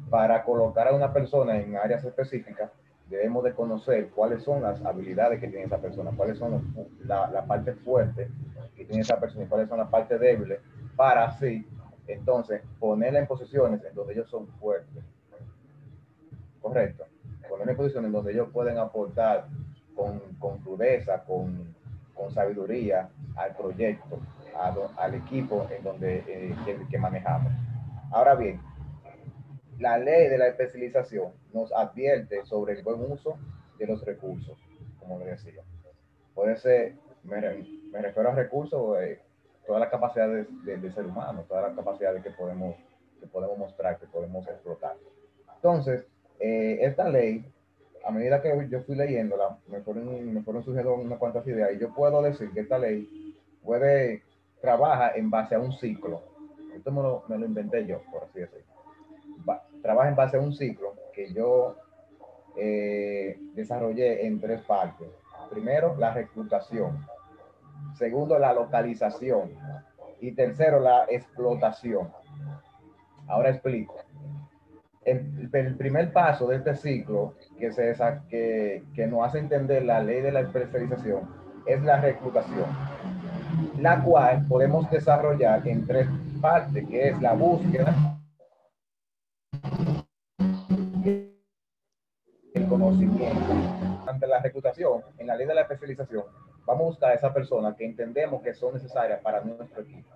[0.09, 2.71] para colocar a una persona en áreas específicas,
[3.09, 6.73] debemos de conocer cuáles son las habilidades que tiene esa persona, cuáles son
[7.05, 8.29] la, la parte fuerte
[8.75, 10.59] que tiene esa persona y cuáles son las partes débiles,
[10.95, 11.65] para así,
[12.07, 15.03] entonces, ponerla en posiciones en donde ellos son fuertes.
[16.61, 17.05] Correcto.
[17.49, 19.47] Ponerla en posiciones en donde ellos pueden aportar
[19.95, 21.75] con, con crudeza, con,
[22.13, 24.19] con sabiduría al proyecto,
[24.97, 26.55] al equipo en donde eh,
[26.89, 27.51] que manejamos.
[28.11, 28.61] Ahora bien,
[29.79, 33.37] la ley de la especialización nos advierte sobre el buen uso
[33.77, 34.57] de los recursos,
[34.99, 35.61] como le decía.
[36.33, 39.19] Puede ser, me, refiero a recursos, eh,
[39.65, 42.75] todas las capacidades del ser humano, todas las capacidades que podemos,
[43.19, 44.95] que podemos mostrar, que podemos explotar.
[45.55, 46.05] Entonces,
[46.39, 47.45] eh, esta ley,
[48.05, 51.79] a medida que yo fui leyéndola, me fueron, me fueron surgiendo unas cuantas ideas y
[51.79, 54.23] yo puedo decir que esta ley puede,
[54.61, 56.21] trabaja en base a un ciclo.
[56.75, 58.72] Esto me lo, me lo inventé yo, por así decirlo
[59.83, 61.75] trabaja en base a un ciclo que yo
[62.57, 65.07] eh, desarrollé en tres partes.
[65.51, 67.05] Primero, la reclutación.
[67.93, 69.51] Segundo, la localización.
[70.19, 72.09] Y tercero, la explotación.
[73.27, 73.95] Ahora explico.
[75.05, 77.93] El, el primer paso de este ciclo que, se,
[78.29, 81.29] que, que nos hace entender la ley de la especialización
[81.65, 82.65] es la reclutación,
[83.79, 86.07] la cual podemos desarrollar en tres
[86.41, 88.12] partes, que es la búsqueda,
[94.07, 96.23] Ante la reclutación, en la ley de la especialización,
[96.65, 100.09] vamos a buscar a esa persona que entendemos que son necesarias para nuestro equipo.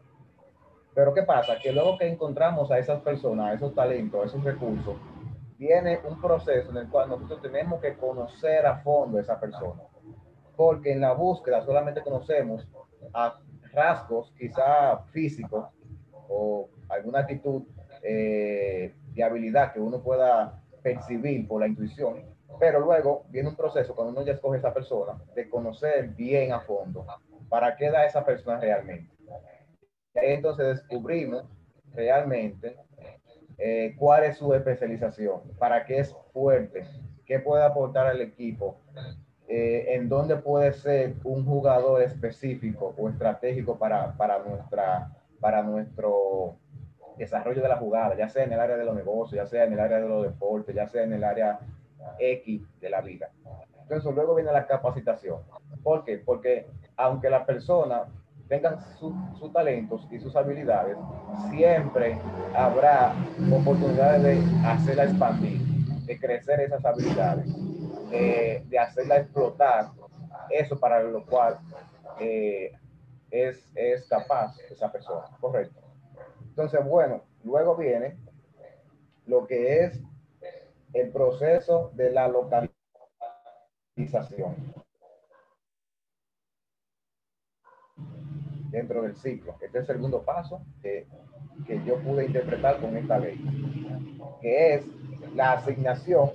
[0.94, 1.58] Pero ¿qué pasa?
[1.60, 4.98] Que luego que encontramos a esas personas, a esos talentos, a esos recursos,
[5.58, 9.84] viene un proceso en el cual nosotros tenemos que conocer a fondo a esa persona.
[10.56, 12.68] Porque en la búsqueda solamente conocemos
[13.14, 13.40] a
[13.72, 15.68] rasgos quizá físicos
[16.28, 17.64] o alguna actitud
[18.04, 22.24] eh, de habilidad que uno pueda percibir por la intuición,
[22.60, 26.52] pero luego viene un proceso cuando uno ya escoge a esa persona de conocer bien
[26.52, 27.06] a fondo
[27.50, 29.10] para qué da esa persona realmente.
[30.14, 31.46] Entonces descubrimos
[31.94, 32.76] realmente
[33.58, 36.88] eh, cuál es su especialización, para qué es fuerte,
[37.26, 38.78] qué puede aportar al equipo,
[39.48, 46.58] eh, en dónde puede ser un jugador específico o estratégico para, para, nuestra, para nuestro
[47.18, 49.74] desarrollo de la jugada, ya sea en el área de los negocios, ya sea en
[49.74, 51.60] el área de los deportes, ya sea en el área
[52.20, 53.32] X de la vida.
[53.84, 55.42] Entonces luego viene la capacitación.
[55.84, 56.18] ¿Por qué?
[56.18, 58.06] Porque aunque la persona
[58.48, 60.98] tengan sus talentos y sus habilidades,
[61.50, 62.18] siempre
[62.56, 63.14] habrá
[63.52, 65.60] oportunidades de hacerla expandir,
[66.06, 67.48] de crecer esas habilidades,
[68.10, 69.90] de hacerla explotar,
[70.50, 71.60] eso para lo cual
[72.20, 72.72] eh,
[73.30, 75.82] es, es capaz esa persona, correcto.
[76.50, 78.18] Entonces, bueno, luego viene
[79.26, 80.02] lo que es
[80.94, 82.74] el proceso de la localización
[88.70, 89.56] dentro del ciclo.
[89.62, 91.08] Este es el segundo paso que,
[91.86, 93.38] yo pude interpretar con esta ley,
[94.42, 94.86] que es
[95.36, 96.32] la asignación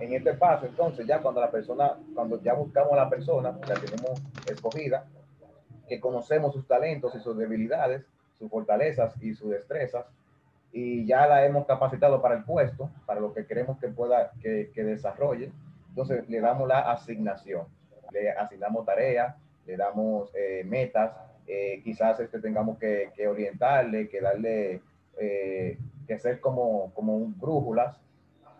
[0.00, 0.66] en este paso.
[0.66, 5.06] Entonces, ya cuando la persona, cuando ya buscamos a la persona, la tenemos escogida,
[5.88, 8.06] que conocemos sus talentos y sus debilidades,
[8.38, 10.06] sus fortalezas y sus destrezas
[10.72, 14.70] y ya la hemos capacitado para el puesto, para lo que queremos que pueda, que,
[14.74, 15.52] que desarrolle.
[15.90, 17.66] Entonces le damos la asignación,
[18.10, 21.12] le asignamos tareas, le damos eh, metas,
[21.46, 24.80] eh, quizás este tengamos que, que, orientarle, que darle,
[25.18, 28.00] eh, que ser como, como un brújulas,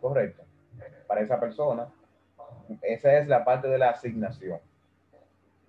[0.01, 0.43] correcto,
[1.07, 1.89] para esa persona.
[2.83, 4.59] Esa es la parte de la asignación.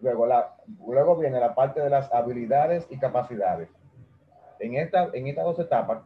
[0.01, 3.69] Luego, la, luego viene la parte de las habilidades y capacidades
[4.63, 6.03] en, esta, en estas dos etapas,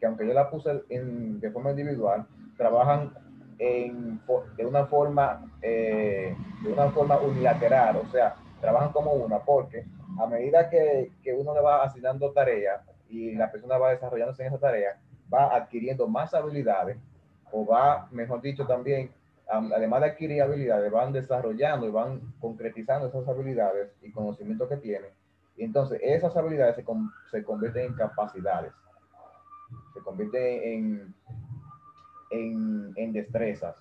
[0.00, 3.12] que aunque yo la puse en, de forma individual, trabajan
[3.58, 4.18] en,
[4.56, 9.84] de una forma eh, de una forma unilateral, o sea, trabajan como una, porque
[10.18, 14.48] a medida que, que uno le va asignando tareas y la persona va desarrollándose en
[14.48, 14.98] esa tarea,
[15.32, 16.98] va adquiriendo más habilidades
[17.52, 19.10] o va, mejor dicho, también,
[19.46, 25.10] además de adquirir habilidades, van desarrollando y van concretizando esas habilidades y conocimientos que tienen.
[25.56, 26.84] Entonces esas habilidades se,
[27.30, 28.72] se convierten en capacidades,
[29.94, 31.14] se convierten en,
[32.30, 33.76] en, en destrezas.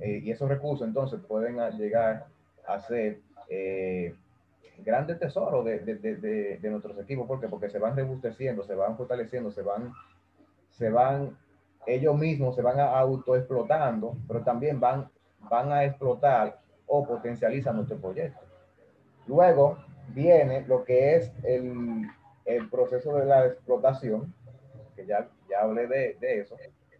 [0.00, 2.26] Eh, y esos recursos entonces pueden llegar
[2.66, 4.14] a ser eh,
[4.84, 7.26] grandes tesoros de, de, de, de, nuestros equipos.
[7.26, 7.48] ¿Por qué?
[7.48, 9.92] Porque se van rebusteciendo, se van fortaleciendo, se van,
[10.70, 11.36] se van,
[11.86, 15.08] ellos mismos se van autoexplotando, pero también van,
[15.48, 18.40] van a explotar o potencializan nuestro proyecto.
[19.26, 22.06] Luego viene lo que es el,
[22.44, 24.34] el proceso de la explotación,
[25.00, 26.56] que ya, ya hablé de, de eso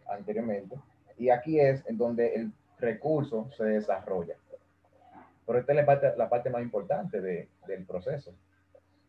[0.08, 0.76] anteriormente,
[1.18, 4.34] y aquí es en donde el recurso se desarrolla.
[5.46, 8.32] Pero esta es la parte, la parte más importante de, del proceso.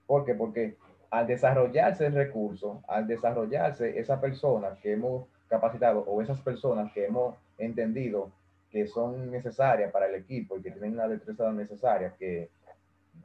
[0.05, 0.35] ¿Por qué?
[0.35, 0.75] Porque
[1.09, 7.05] al desarrollarse el recurso, al desarrollarse esa persona que hemos capacitado o esas personas que
[7.05, 8.31] hemos entendido
[8.71, 12.49] que son necesarias para el equipo y que tienen la destreza necesaria que,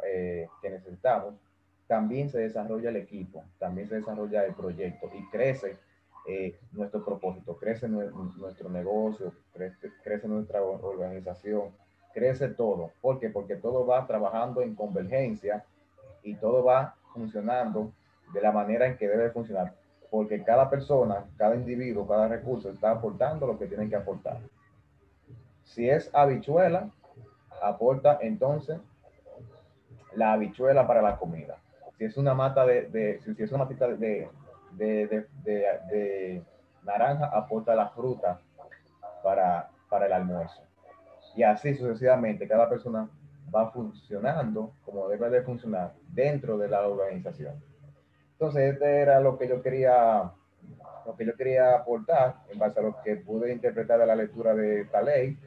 [0.04, 1.34] eh, que necesitamos,
[1.87, 5.78] también se desarrolla el equipo, también se desarrolla el proyecto y crece
[6.28, 11.70] eh, nuestro propósito, crece nuestro negocio, crece, nuestra organización,
[12.12, 12.91] crece todo.
[13.01, 13.30] ¿Por qué?
[13.30, 15.64] Porque todo va trabajando en convergencia
[16.24, 17.93] y todo va funcionando
[18.32, 19.74] de la manera en que debe funcionar.
[20.11, 24.41] Porque cada persona, cada individuo, cada recurso está aportando lo que tiene que aportar.
[25.62, 26.91] Si es habichuela,
[27.62, 28.80] aporta entonces
[30.14, 31.59] la habichuela para la comida.
[31.99, 34.28] Si es una mata de, si es una matita de,
[34.72, 36.42] de, de,
[36.84, 38.40] naranja, aporta la fruta
[39.22, 40.66] para, para el almuerzo
[41.36, 43.09] y así sucesivamente cada persona
[43.55, 47.62] va funcionando como debe de funcionar dentro de la organización.
[48.32, 50.32] Entonces, este era lo que yo quería,
[51.05, 54.55] lo que yo quería aportar en base a lo que pude interpretar de la lectura
[54.55, 55.38] de esta ley.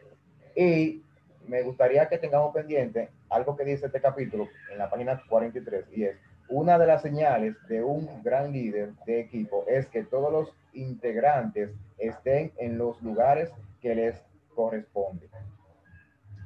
[0.55, 1.03] Y
[1.47, 6.03] me gustaría que tengamos pendiente algo que dice este capítulo en la página 43 y
[6.05, 6.17] es,
[6.49, 11.69] una de las señales de un gran líder de equipo es que todos los integrantes
[11.97, 14.21] estén en los lugares que les
[14.55, 15.29] corresponden.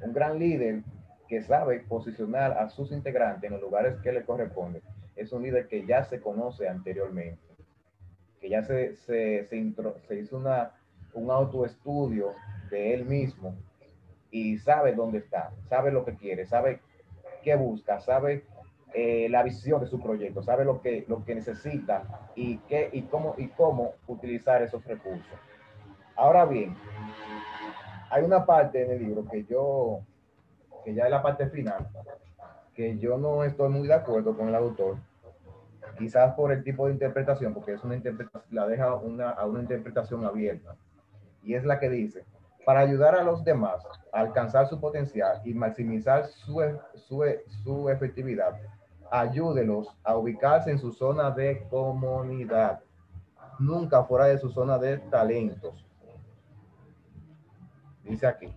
[0.02, 0.82] Un gran líder
[1.28, 4.82] que sabe posicionar a sus integrantes en los lugares que le corresponden
[5.16, 7.42] es un líder que ya se conoce anteriormente,
[8.42, 10.72] que ya se, se, se, hizo una,
[11.14, 12.34] un autoestudio
[12.70, 13.56] de él mismo
[14.32, 16.82] y sabe dónde está, sabe lo que quiere, sabe
[17.44, 18.44] qué busca, sabe
[18.94, 23.04] eh, la visión de su proyecto, sabe lo que, lo que necesita y, qué, y,
[23.04, 25.40] cómo, y cómo utilizar esos recursos.
[26.16, 26.76] Ahora bien,
[28.12, 30.02] hay una parte en el libro que yo,
[30.86, 31.88] que ya es la parte final,
[32.76, 34.98] que yo no estoy muy de acuerdo con el autor,
[35.98, 39.62] quizás por el tipo de interpretación, porque es una interpretación, la deja una, a una
[39.62, 40.76] interpretación abierta,
[41.42, 42.26] y es la que dice,
[42.64, 46.62] para ayudar a los demás a alcanzar su potencial y maximizar su,
[46.96, 47.26] su,
[47.64, 48.56] su efectividad,
[49.14, 52.82] ayúdelos a ubicarse en su zona de comunidad,
[53.60, 55.86] nunca fuera de su zona de talentos
[58.04, 58.54] dice aquí,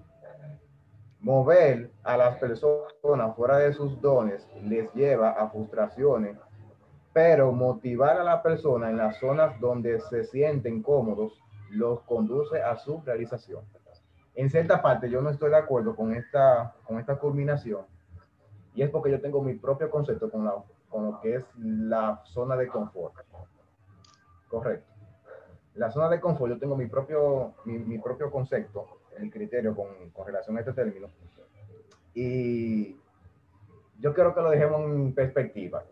[1.21, 6.37] mover a las personas fuera de sus dones les lleva a frustraciones,
[7.13, 11.41] pero motivar a la persona en las zonas donde se sienten cómodos
[11.71, 13.65] los conduce a su realización.
[14.35, 17.87] En cierta parte yo no estoy de acuerdo con esta, con esta culminación
[18.77, 20.55] y es porque yo tengo mi propio concepto con, la,
[20.91, 23.15] con lo que es la zona de confort.
[24.51, 24.93] Correcto.
[25.75, 28.87] La zona de confort, yo tengo mi propio, mi, mi propio concepto
[29.19, 31.09] el criterio con, con, relación a este término.
[32.13, 33.01] Y
[33.99, 35.83] yo quiero que lo dejemos en perspectiva,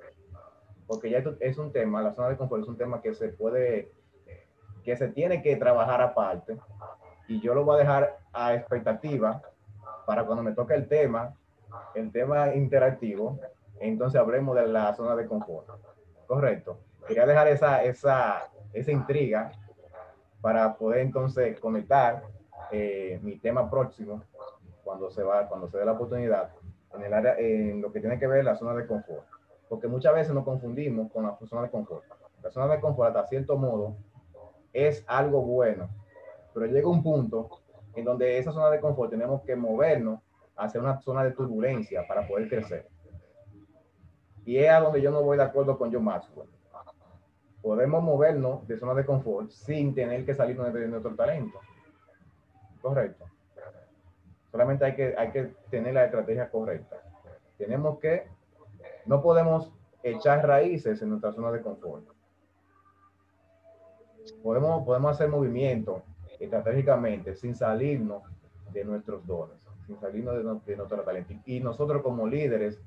[0.87, 3.93] porque ya es un tema, la zona de confort es un tema que se puede,
[4.85, 6.59] que se tiene que trabajar aparte,
[7.29, 9.41] y yo lo voy a dejar a expectativa
[10.05, 11.35] para cuando me toque el tema,
[11.95, 13.39] el tema interactivo,
[13.81, 15.69] entonces hablemos de la zona de confort.
[16.27, 16.79] Correcto.
[17.07, 19.53] Quería dejar esa, esa, esa intriga
[20.41, 22.23] para poder entonces conectar
[22.71, 24.23] eh, mi tema próximo,
[24.83, 26.51] cuando se va, cuando se dé la oportunidad,
[26.95, 29.25] en el área, en lo que tiene que ver la zona de confort.
[29.69, 32.05] Porque muchas veces nos confundimos con la zona de confort.
[32.43, 33.97] La zona de confort, hasta cierto modo,
[34.73, 35.89] es algo bueno,
[36.53, 37.49] pero llega un punto
[37.95, 40.21] en donde esa zona de confort tenemos que movernos
[40.57, 42.89] hacia una zona de turbulencia para poder crecer.
[44.45, 46.49] Y es a donde yo no voy de acuerdo con John Maxwell.
[47.63, 51.59] Podemos movernos de zona de confort sin tener que salir de nuestro talento.
[52.83, 53.25] Correcto.
[54.51, 56.97] Solamente hay que, hay que tener la estrategia correcta.
[57.57, 58.29] Tenemos que,
[59.07, 62.05] no podemos echar raíces en nuestra zona de confort.
[64.43, 66.03] Podemos, podemos hacer movimientos
[66.39, 68.23] estratégicamente sin salirnos
[68.73, 69.57] de nuestros dones,
[70.01, 71.35] salirnos de, nuestro talento.
[71.47, 72.81] Y nosotros como líderes,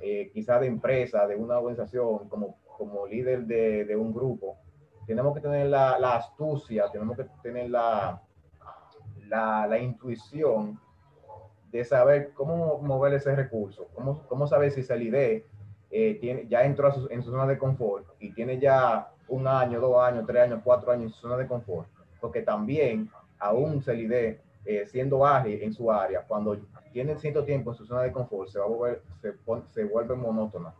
[0.00, 4.56] eh, quizá de empresa, de una organización, como, como líder de, de un grupo,
[5.06, 8.22] tenemos que tener la, astucia, tenemos que tener la,
[9.28, 10.78] la, la intuición
[11.70, 15.46] de saber cómo mover ese recurso, cómo, cómo saber si se lidé
[15.92, 20.00] eh, tiene, ya entró en su zona de confort y tiene ya un año, dos
[20.00, 21.88] años, tres años, cuatro años en su zona de confort,
[22.20, 26.58] porque también aún se lidé eh, siendo ágil en su área, cuando
[26.92, 29.34] tiene cierto tiempo en su zona de confort, se, va a volver, se,
[29.68, 30.74] se vuelve monótona,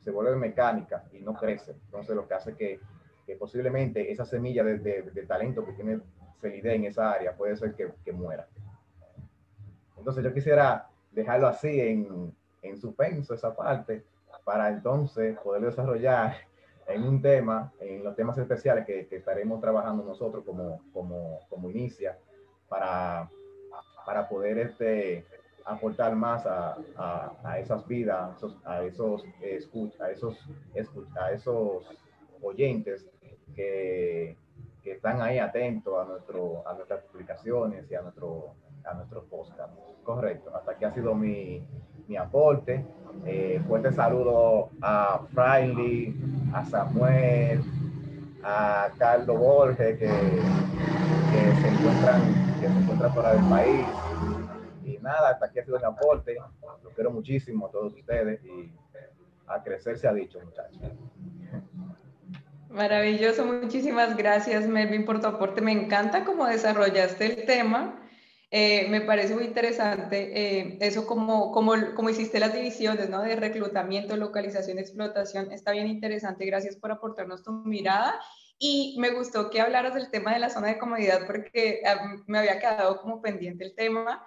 [0.00, 1.72] se vuelve mecánica y no crece.
[1.86, 2.80] Entonces, lo que hace que,
[3.26, 6.00] que posiblemente esa semilla de, de, talento que tiene
[6.40, 8.46] Celide en esa área puede ser que, que, muera.
[9.96, 12.32] Entonces, yo quisiera dejarlo así en,
[12.62, 14.04] en suspenso, esa parte,
[14.44, 16.36] para entonces poder desarrollar
[16.86, 21.70] en un tema, en los temas especiales que, que estaremos trabajando nosotros como, como, como
[21.70, 22.16] inicia,
[22.68, 23.28] para,
[24.04, 25.24] para poder este,
[25.64, 29.24] aportar más a, a, a esas vidas, a esos,
[30.00, 30.48] a, esos,
[31.20, 31.84] a esos
[32.42, 33.06] oyentes
[33.54, 34.36] que,
[34.82, 38.54] que, están ahí atentos a, nuestro, a nuestras publicaciones y a nuestro,
[38.84, 39.76] a nuestros podcasts.
[40.02, 41.62] Correcto, hasta aquí ha sido mi,
[42.06, 42.84] mi aporte.
[43.26, 46.14] Eh, fuerte saludo a Fraile,
[46.54, 47.60] a Samuel,
[48.42, 53.86] a Carlos Borges, que, que, se encuentran, que se encuentran fuera del país.
[54.84, 56.36] Y nada, hasta aquí ha sido mi aporte.
[56.82, 58.72] Los quiero muchísimo a todos ustedes y
[59.46, 60.78] a crecer se ha dicho, muchachos.
[62.70, 65.60] Maravilloso, muchísimas gracias Melvin por tu aporte.
[65.60, 67.98] Me encanta cómo desarrollaste el tema
[68.50, 73.20] eh, me parece muy interesante eh, eso como, como, como, hiciste las divisiones ¿no?
[73.20, 75.52] de reclutamiento, localización, explotación.
[75.52, 76.46] Está bien interesante.
[76.46, 78.18] Gracias por aportarnos tu mirada.
[78.58, 81.82] Y me gustó que hablaras del tema de la zona de comodidad porque
[82.26, 84.26] me había quedado como pendiente el tema.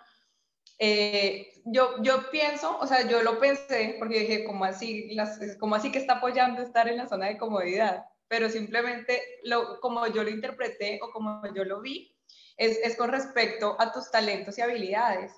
[0.80, 5.76] Eh, yo, yo pienso, o sea, yo lo pensé porque dije, ¿cómo así, las, ¿cómo
[5.76, 8.06] así que está apoyando estar en la zona de comodidad?
[8.28, 12.18] Pero simplemente lo, como yo lo interpreté o como yo lo vi,
[12.58, 15.34] es, con respecto a tus talentos y habilidades.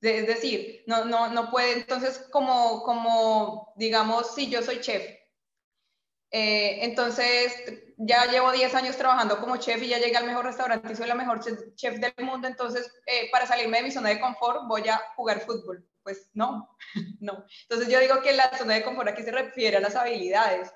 [0.00, 5.17] Es decir, no, no, no puede, entonces como, como, digamos, si yo soy chef,
[6.30, 7.54] eh, entonces
[7.96, 11.08] ya llevo 10 años trabajando como chef y ya llegué al mejor restaurante y soy
[11.08, 11.40] la mejor
[11.74, 15.40] chef, del mundo, entonces eh, para salirme de mi zona de confort voy a jugar
[15.40, 15.86] fútbol.
[16.02, 16.68] Pues no,
[17.20, 17.44] no.
[17.62, 20.70] Entonces yo digo que la zona de confort aquí se refiere a las habilidades.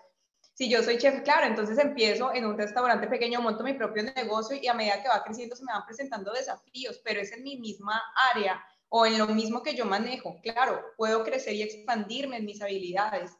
[0.55, 4.57] Si yo soy chef, claro, entonces empiezo en un restaurante pequeño, monto mi propio negocio
[4.61, 7.59] y a medida que va creciendo se me van presentando desafíos, pero es en mi
[7.59, 8.03] misma
[8.34, 10.38] área o en lo mismo que yo manejo.
[10.42, 13.32] Claro, puedo crecer y expandirme en mis habilidades.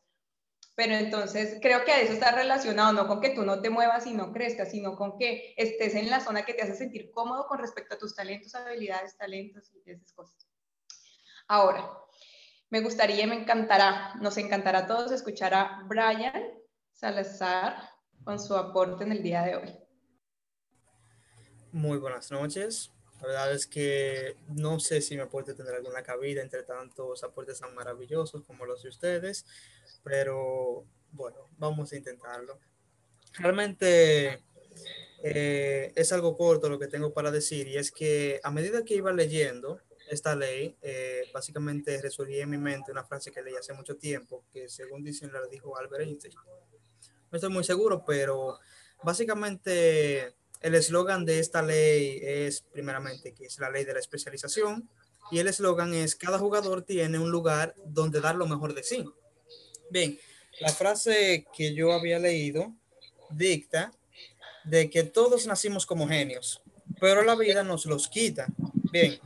[0.75, 4.07] Pero entonces creo que a eso está relacionado, no con que tú no te muevas
[4.07, 7.47] y no crezcas, sino con que estés en la zona que te hace sentir cómodo
[7.47, 10.49] con respecto a tus talentos, habilidades, talentos y esas cosas.
[11.47, 11.91] Ahora,
[12.71, 16.55] me gustaría, me encantará, nos encantará a todos escuchar a Brian
[16.93, 17.77] Salazar
[18.25, 19.79] con su aporte en el día de hoy.
[21.73, 22.91] Muy buenas noches.
[23.23, 27.61] La verdad es que no sé si mi aporte tendrá alguna cabida entre tantos aportes
[27.61, 29.47] tan maravillosos como los de ustedes,
[30.03, 32.59] pero bueno, vamos a intentarlo.
[33.35, 34.43] Realmente
[35.23, 38.97] eh, es algo corto lo que tengo para decir y es que a medida que
[38.97, 43.73] iba leyendo esta ley, eh, básicamente resurgía en mi mente una frase que leí hace
[43.73, 46.35] mucho tiempo, que según dicen la dijo Albert Einstein
[47.33, 48.59] no estoy muy seguro, pero
[49.03, 54.89] básicamente el eslogan de esta ley es primeramente que es la ley de la especialización
[55.31, 59.05] y el eslogan es cada jugador tiene un lugar donde dar lo mejor de sí.
[59.91, 60.19] Bien,
[60.61, 62.73] la frase que yo había leído
[63.31, 63.93] dicta
[64.65, 66.63] de que todos nacimos como genios,
[67.01, 68.47] pero la vida nos los quita.
[68.93, 69.19] Bien,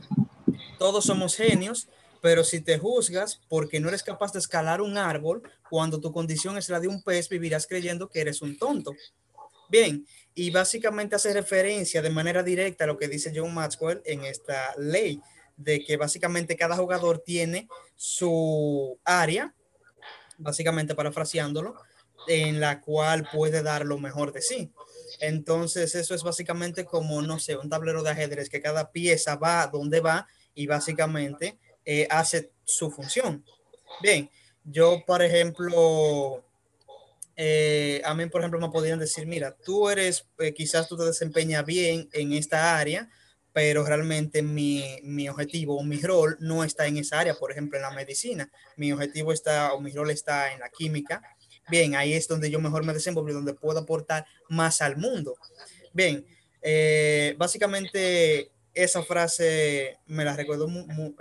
[0.79, 1.87] todos somos genios,
[2.21, 6.57] pero si te juzgas porque no eres capaz de escalar un árbol, cuando tu condición
[6.57, 8.93] es la de un pez, vivirás creyendo que eres un tonto.
[9.69, 14.23] Bien, y básicamente hace referencia de manera directa a lo que dice John Maxwell en
[14.23, 15.19] esta ley,
[15.57, 19.53] de que básicamente cada jugador tiene su área,
[20.37, 21.75] básicamente parafraseándolo,
[22.27, 24.71] en la cual puede dar lo mejor de sí.
[25.19, 29.67] Entonces, eso es básicamente como, no sé, un tablero de ajedrez, que cada pieza va
[29.67, 33.43] donde va y básicamente eh, hace su función.
[34.01, 34.29] Bien,
[34.63, 36.43] yo, por ejemplo,
[37.37, 41.03] eh, a mí, por ejemplo, me podrían decir, mira, tú eres, eh, quizás tú te
[41.03, 43.09] desempeñas bien en esta área,
[43.53, 47.77] pero realmente mi, mi objetivo o mi rol no está en esa área, por ejemplo,
[47.77, 48.51] en la medicina.
[48.75, 51.21] Mi objetivo está o mi rol está en la química.
[51.69, 55.35] Bien, ahí es donde yo mejor me desenvolvo, donde puedo aportar más al mundo.
[55.93, 56.25] Bien,
[57.37, 60.67] básicamente esa frase me la recuerdo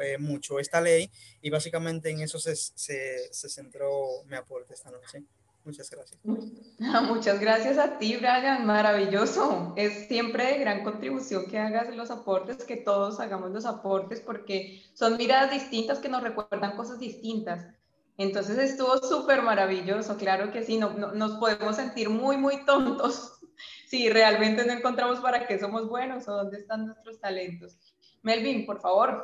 [0.01, 1.11] eh, mucho, esta ley,
[1.41, 5.25] y básicamente en eso se, se, se, centró mi aporte esta noche.
[5.67, 6.21] Muchas gracias.
[7.09, 8.65] Muchas gracias a ti, Brian.
[8.65, 9.75] Maravilloso.
[9.77, 14.81] Es siempre de gran contribución que hagas los aportes, que todos hagamos los aportes, porque
[14.95, 17.67] son miradas distintas que nos recuerdan cosas distintas.
[18.17, 23.41] Entonces estuvo súper maravilloso, claro que sí, no, nos podemos sentir muy, muy tontos
[23.89, 27.77] si realmente no encontramos para qué somos buenos o dónde están nuestros talentos.
[28.23, 29.23] Melvin, por favor,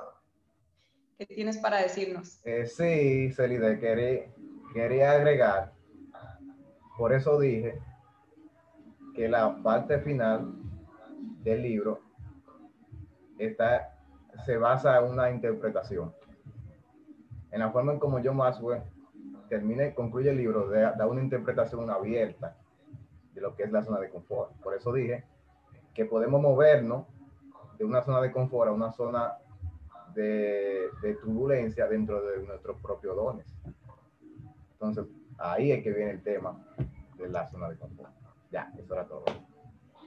[1.19, 2.41] ¿qué tienes para decirnos?
[2.45, 4.31] Eh, sí, Celide, quería,
[4.75, 5.73] quería agregar,
[6.97, 7.79] por eso dije
[9.15, 10.53] que la parte final
[11.43, 12.01] del libro
[13.39, 13.99] está,
[14.45, 16.13] se basa en una interpretación
[17.53, 18.83] en la forma en como John Maxwell
[19.49, 22.57] termina y concluye el libro, da, una interpretación abierta
[23.35, 24.53] de lo que es la zona de confort.
[24.63, 25.25] Por eso dije
[25.93, 27.07] que podemos movernos
[27.79, 29.35] de una zona de confort a una zona
[30.15, 33.47] de, de turbulencia dentro de nuestros propios dones.
[34.73, 35.05] Entonces,
[35.43, 36.57] ahí es que viene el tema
[37.17, 38.13] de la zona de confort.
[38.51, 39.25] Ya, eso era todo.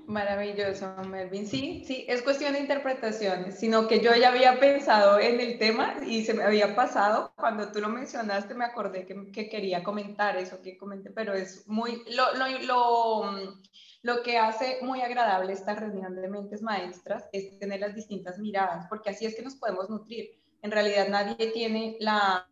[0.07, 1.47] Maravilloso, Melvin.
[1.47, 5.95] Sí, sí, es cuestión de interpretaciones, sino que yo ya había pensado en el tema
[6.05, 7.33] y se me había pasado.
[7.35, 11.67] Cuando tú lo mencionaste, me acordé que, que quería comentar eso que comenté, pero es
[11.67, 13.55] muy, lo, lo, lo,
[14.03, 18.85] lo, que hace muy agradable esta reunión de mentes maestras es tener las distintas miradas,
[18.87, 20.39] porque así es que nos podemos nutrir.
[20.61, 22.47] En realidad nadie tiene la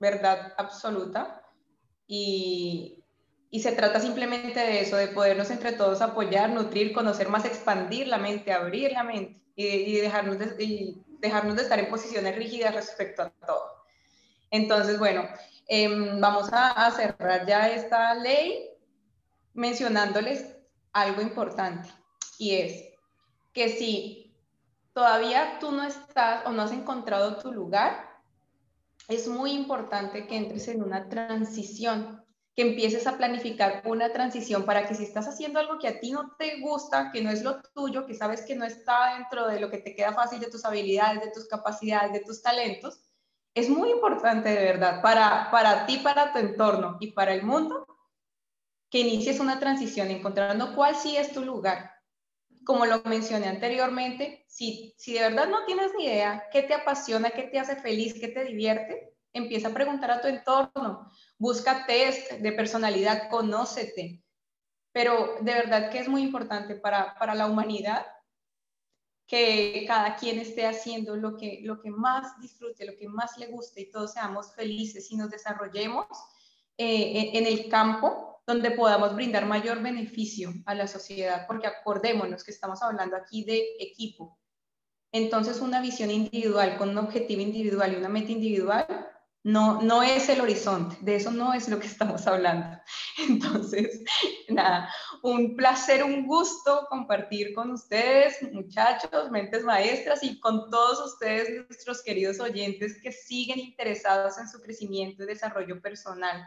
[0.00, 1.45] verdad absoluta
[2.06, 3.02] y,
[3.50, 8.06] y se trata simplemente de eso, de podernos entre todos apoyar, nutrir, conocer más, expandir
[8.06, 13.22] la mente, abrir la mente y, dejarnos, de, dejarnos de estar en posiciones rígidas respecto
[13.22, 13.72] a todo.
[14.50, 15.28] Entonces, bueno,
[15.68, 18.70] em, vamos a, a cerrar ya esta ley
[19.54, 20.54] mencionándoles
[20.92, 21.88] algo importante
[22.38, 22.84] y es
[23.52, 24.34] que si
[24.92, 28.05] todavía tú no estás o no has encontrado tu lugar,
[29.08, 32.24] es muy importante que entres en una transición
[32.56, 36.10] que empieces a planificar una transición para que si estás haciendo algo que a ti
[36.10, 39.60] no te gusta, que no es lo tuyo, que sabes que no está dentro de
[39.60, 43.02] lo que te queda fácil de tus habilidades, de tus capacidades, de tus talentos,
[43.54, 47.86] es muy importante de verdad para, para ti, para tu entorno y para el mundo,
[48.90, 51.95] que inicies una transición encontrando cuál sí es tu lugar.
[52.66, 57.30] Como lo mencioné anteriormente, si, si de verdad no tienes ni idea qué te apasiona,
[57.30, 61.08] qué te hace feliz, qué te divierte, empieza a preguntar a tu entorno,
[61.38, 64.20] busca test de personalidad, conócete.
[64.90, 68.04] Pero de verdad que es muy importante para, para la humanidad
[69.28, 73.46] que cada quien esté haciendo lo que, lo que más disfrute, lo que más le
[73.46, 76.06] guste y todos seamos felices y nos desarrollemos
[76.76, 82.52] eh, en el campo donde podamos brindar mayor beneficio a la sociedad, porque acordémonos que
[82.52, 84.38] estamos hablando aquí de equipo.
[85.12, 88.86] Entonces, una visión individual con un objetivo individual y una meta individual
[89.42, 92.78] no, no es el horizonte, de eso no es lo que estamos hablando.
[93.28, 94.02] Entonces,
[94.48, 94.92] nada,
[95.22, 102.02] un placer, un gusto compartir con ustedes, muchachos, mentes maestras y con todos ustedes, nuestros
[102.02, 106.44] queridos oyentes que siguen interesados en su crecimiento y desarrollo personal.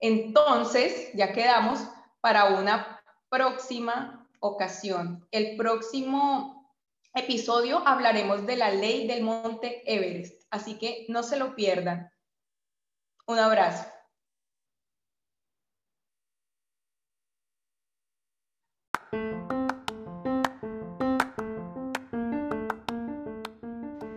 [0.00, 1.80] Entonces, ya quedamos
[2.20, 5.26] para una próxima ocasión.
[5.30, 6.72] El próximo
[7.14, 12.12] episodio hablaremos de la ley del monte Everest Así que no se lo pierdan.
[13.26, 13.90] Un abrazo.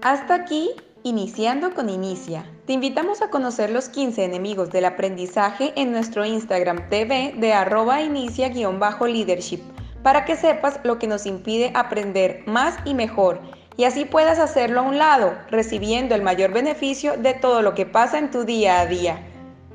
[0.03, 0.75] Hasta aquí,
[1.07, 2.45] iniciando con Inicia.
[2.65, 8.01] Te invitamos a conocer los 15 enemigos del aprendizaje en nuestro Instagram TV de arroba
[8.01, 9.61] inicia-leadership
[10.03, 13.39] para que sepas lo que nos impide aprender más y mejor
[13.77, 17.85] y así puedas hacerlo a un lado, recibiendo el mayor beneficio de todo lo que
[17.85, 19.19] pasa en tu día a día.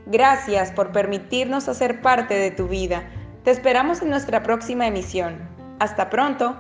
[0.07, 3.09] Gracias por permitirnos hacer parte de tu vida.
[3.45, 5.39] Te esperamos en nuestra próxima emisión.
[5.79, 6.57] Hasta pronto.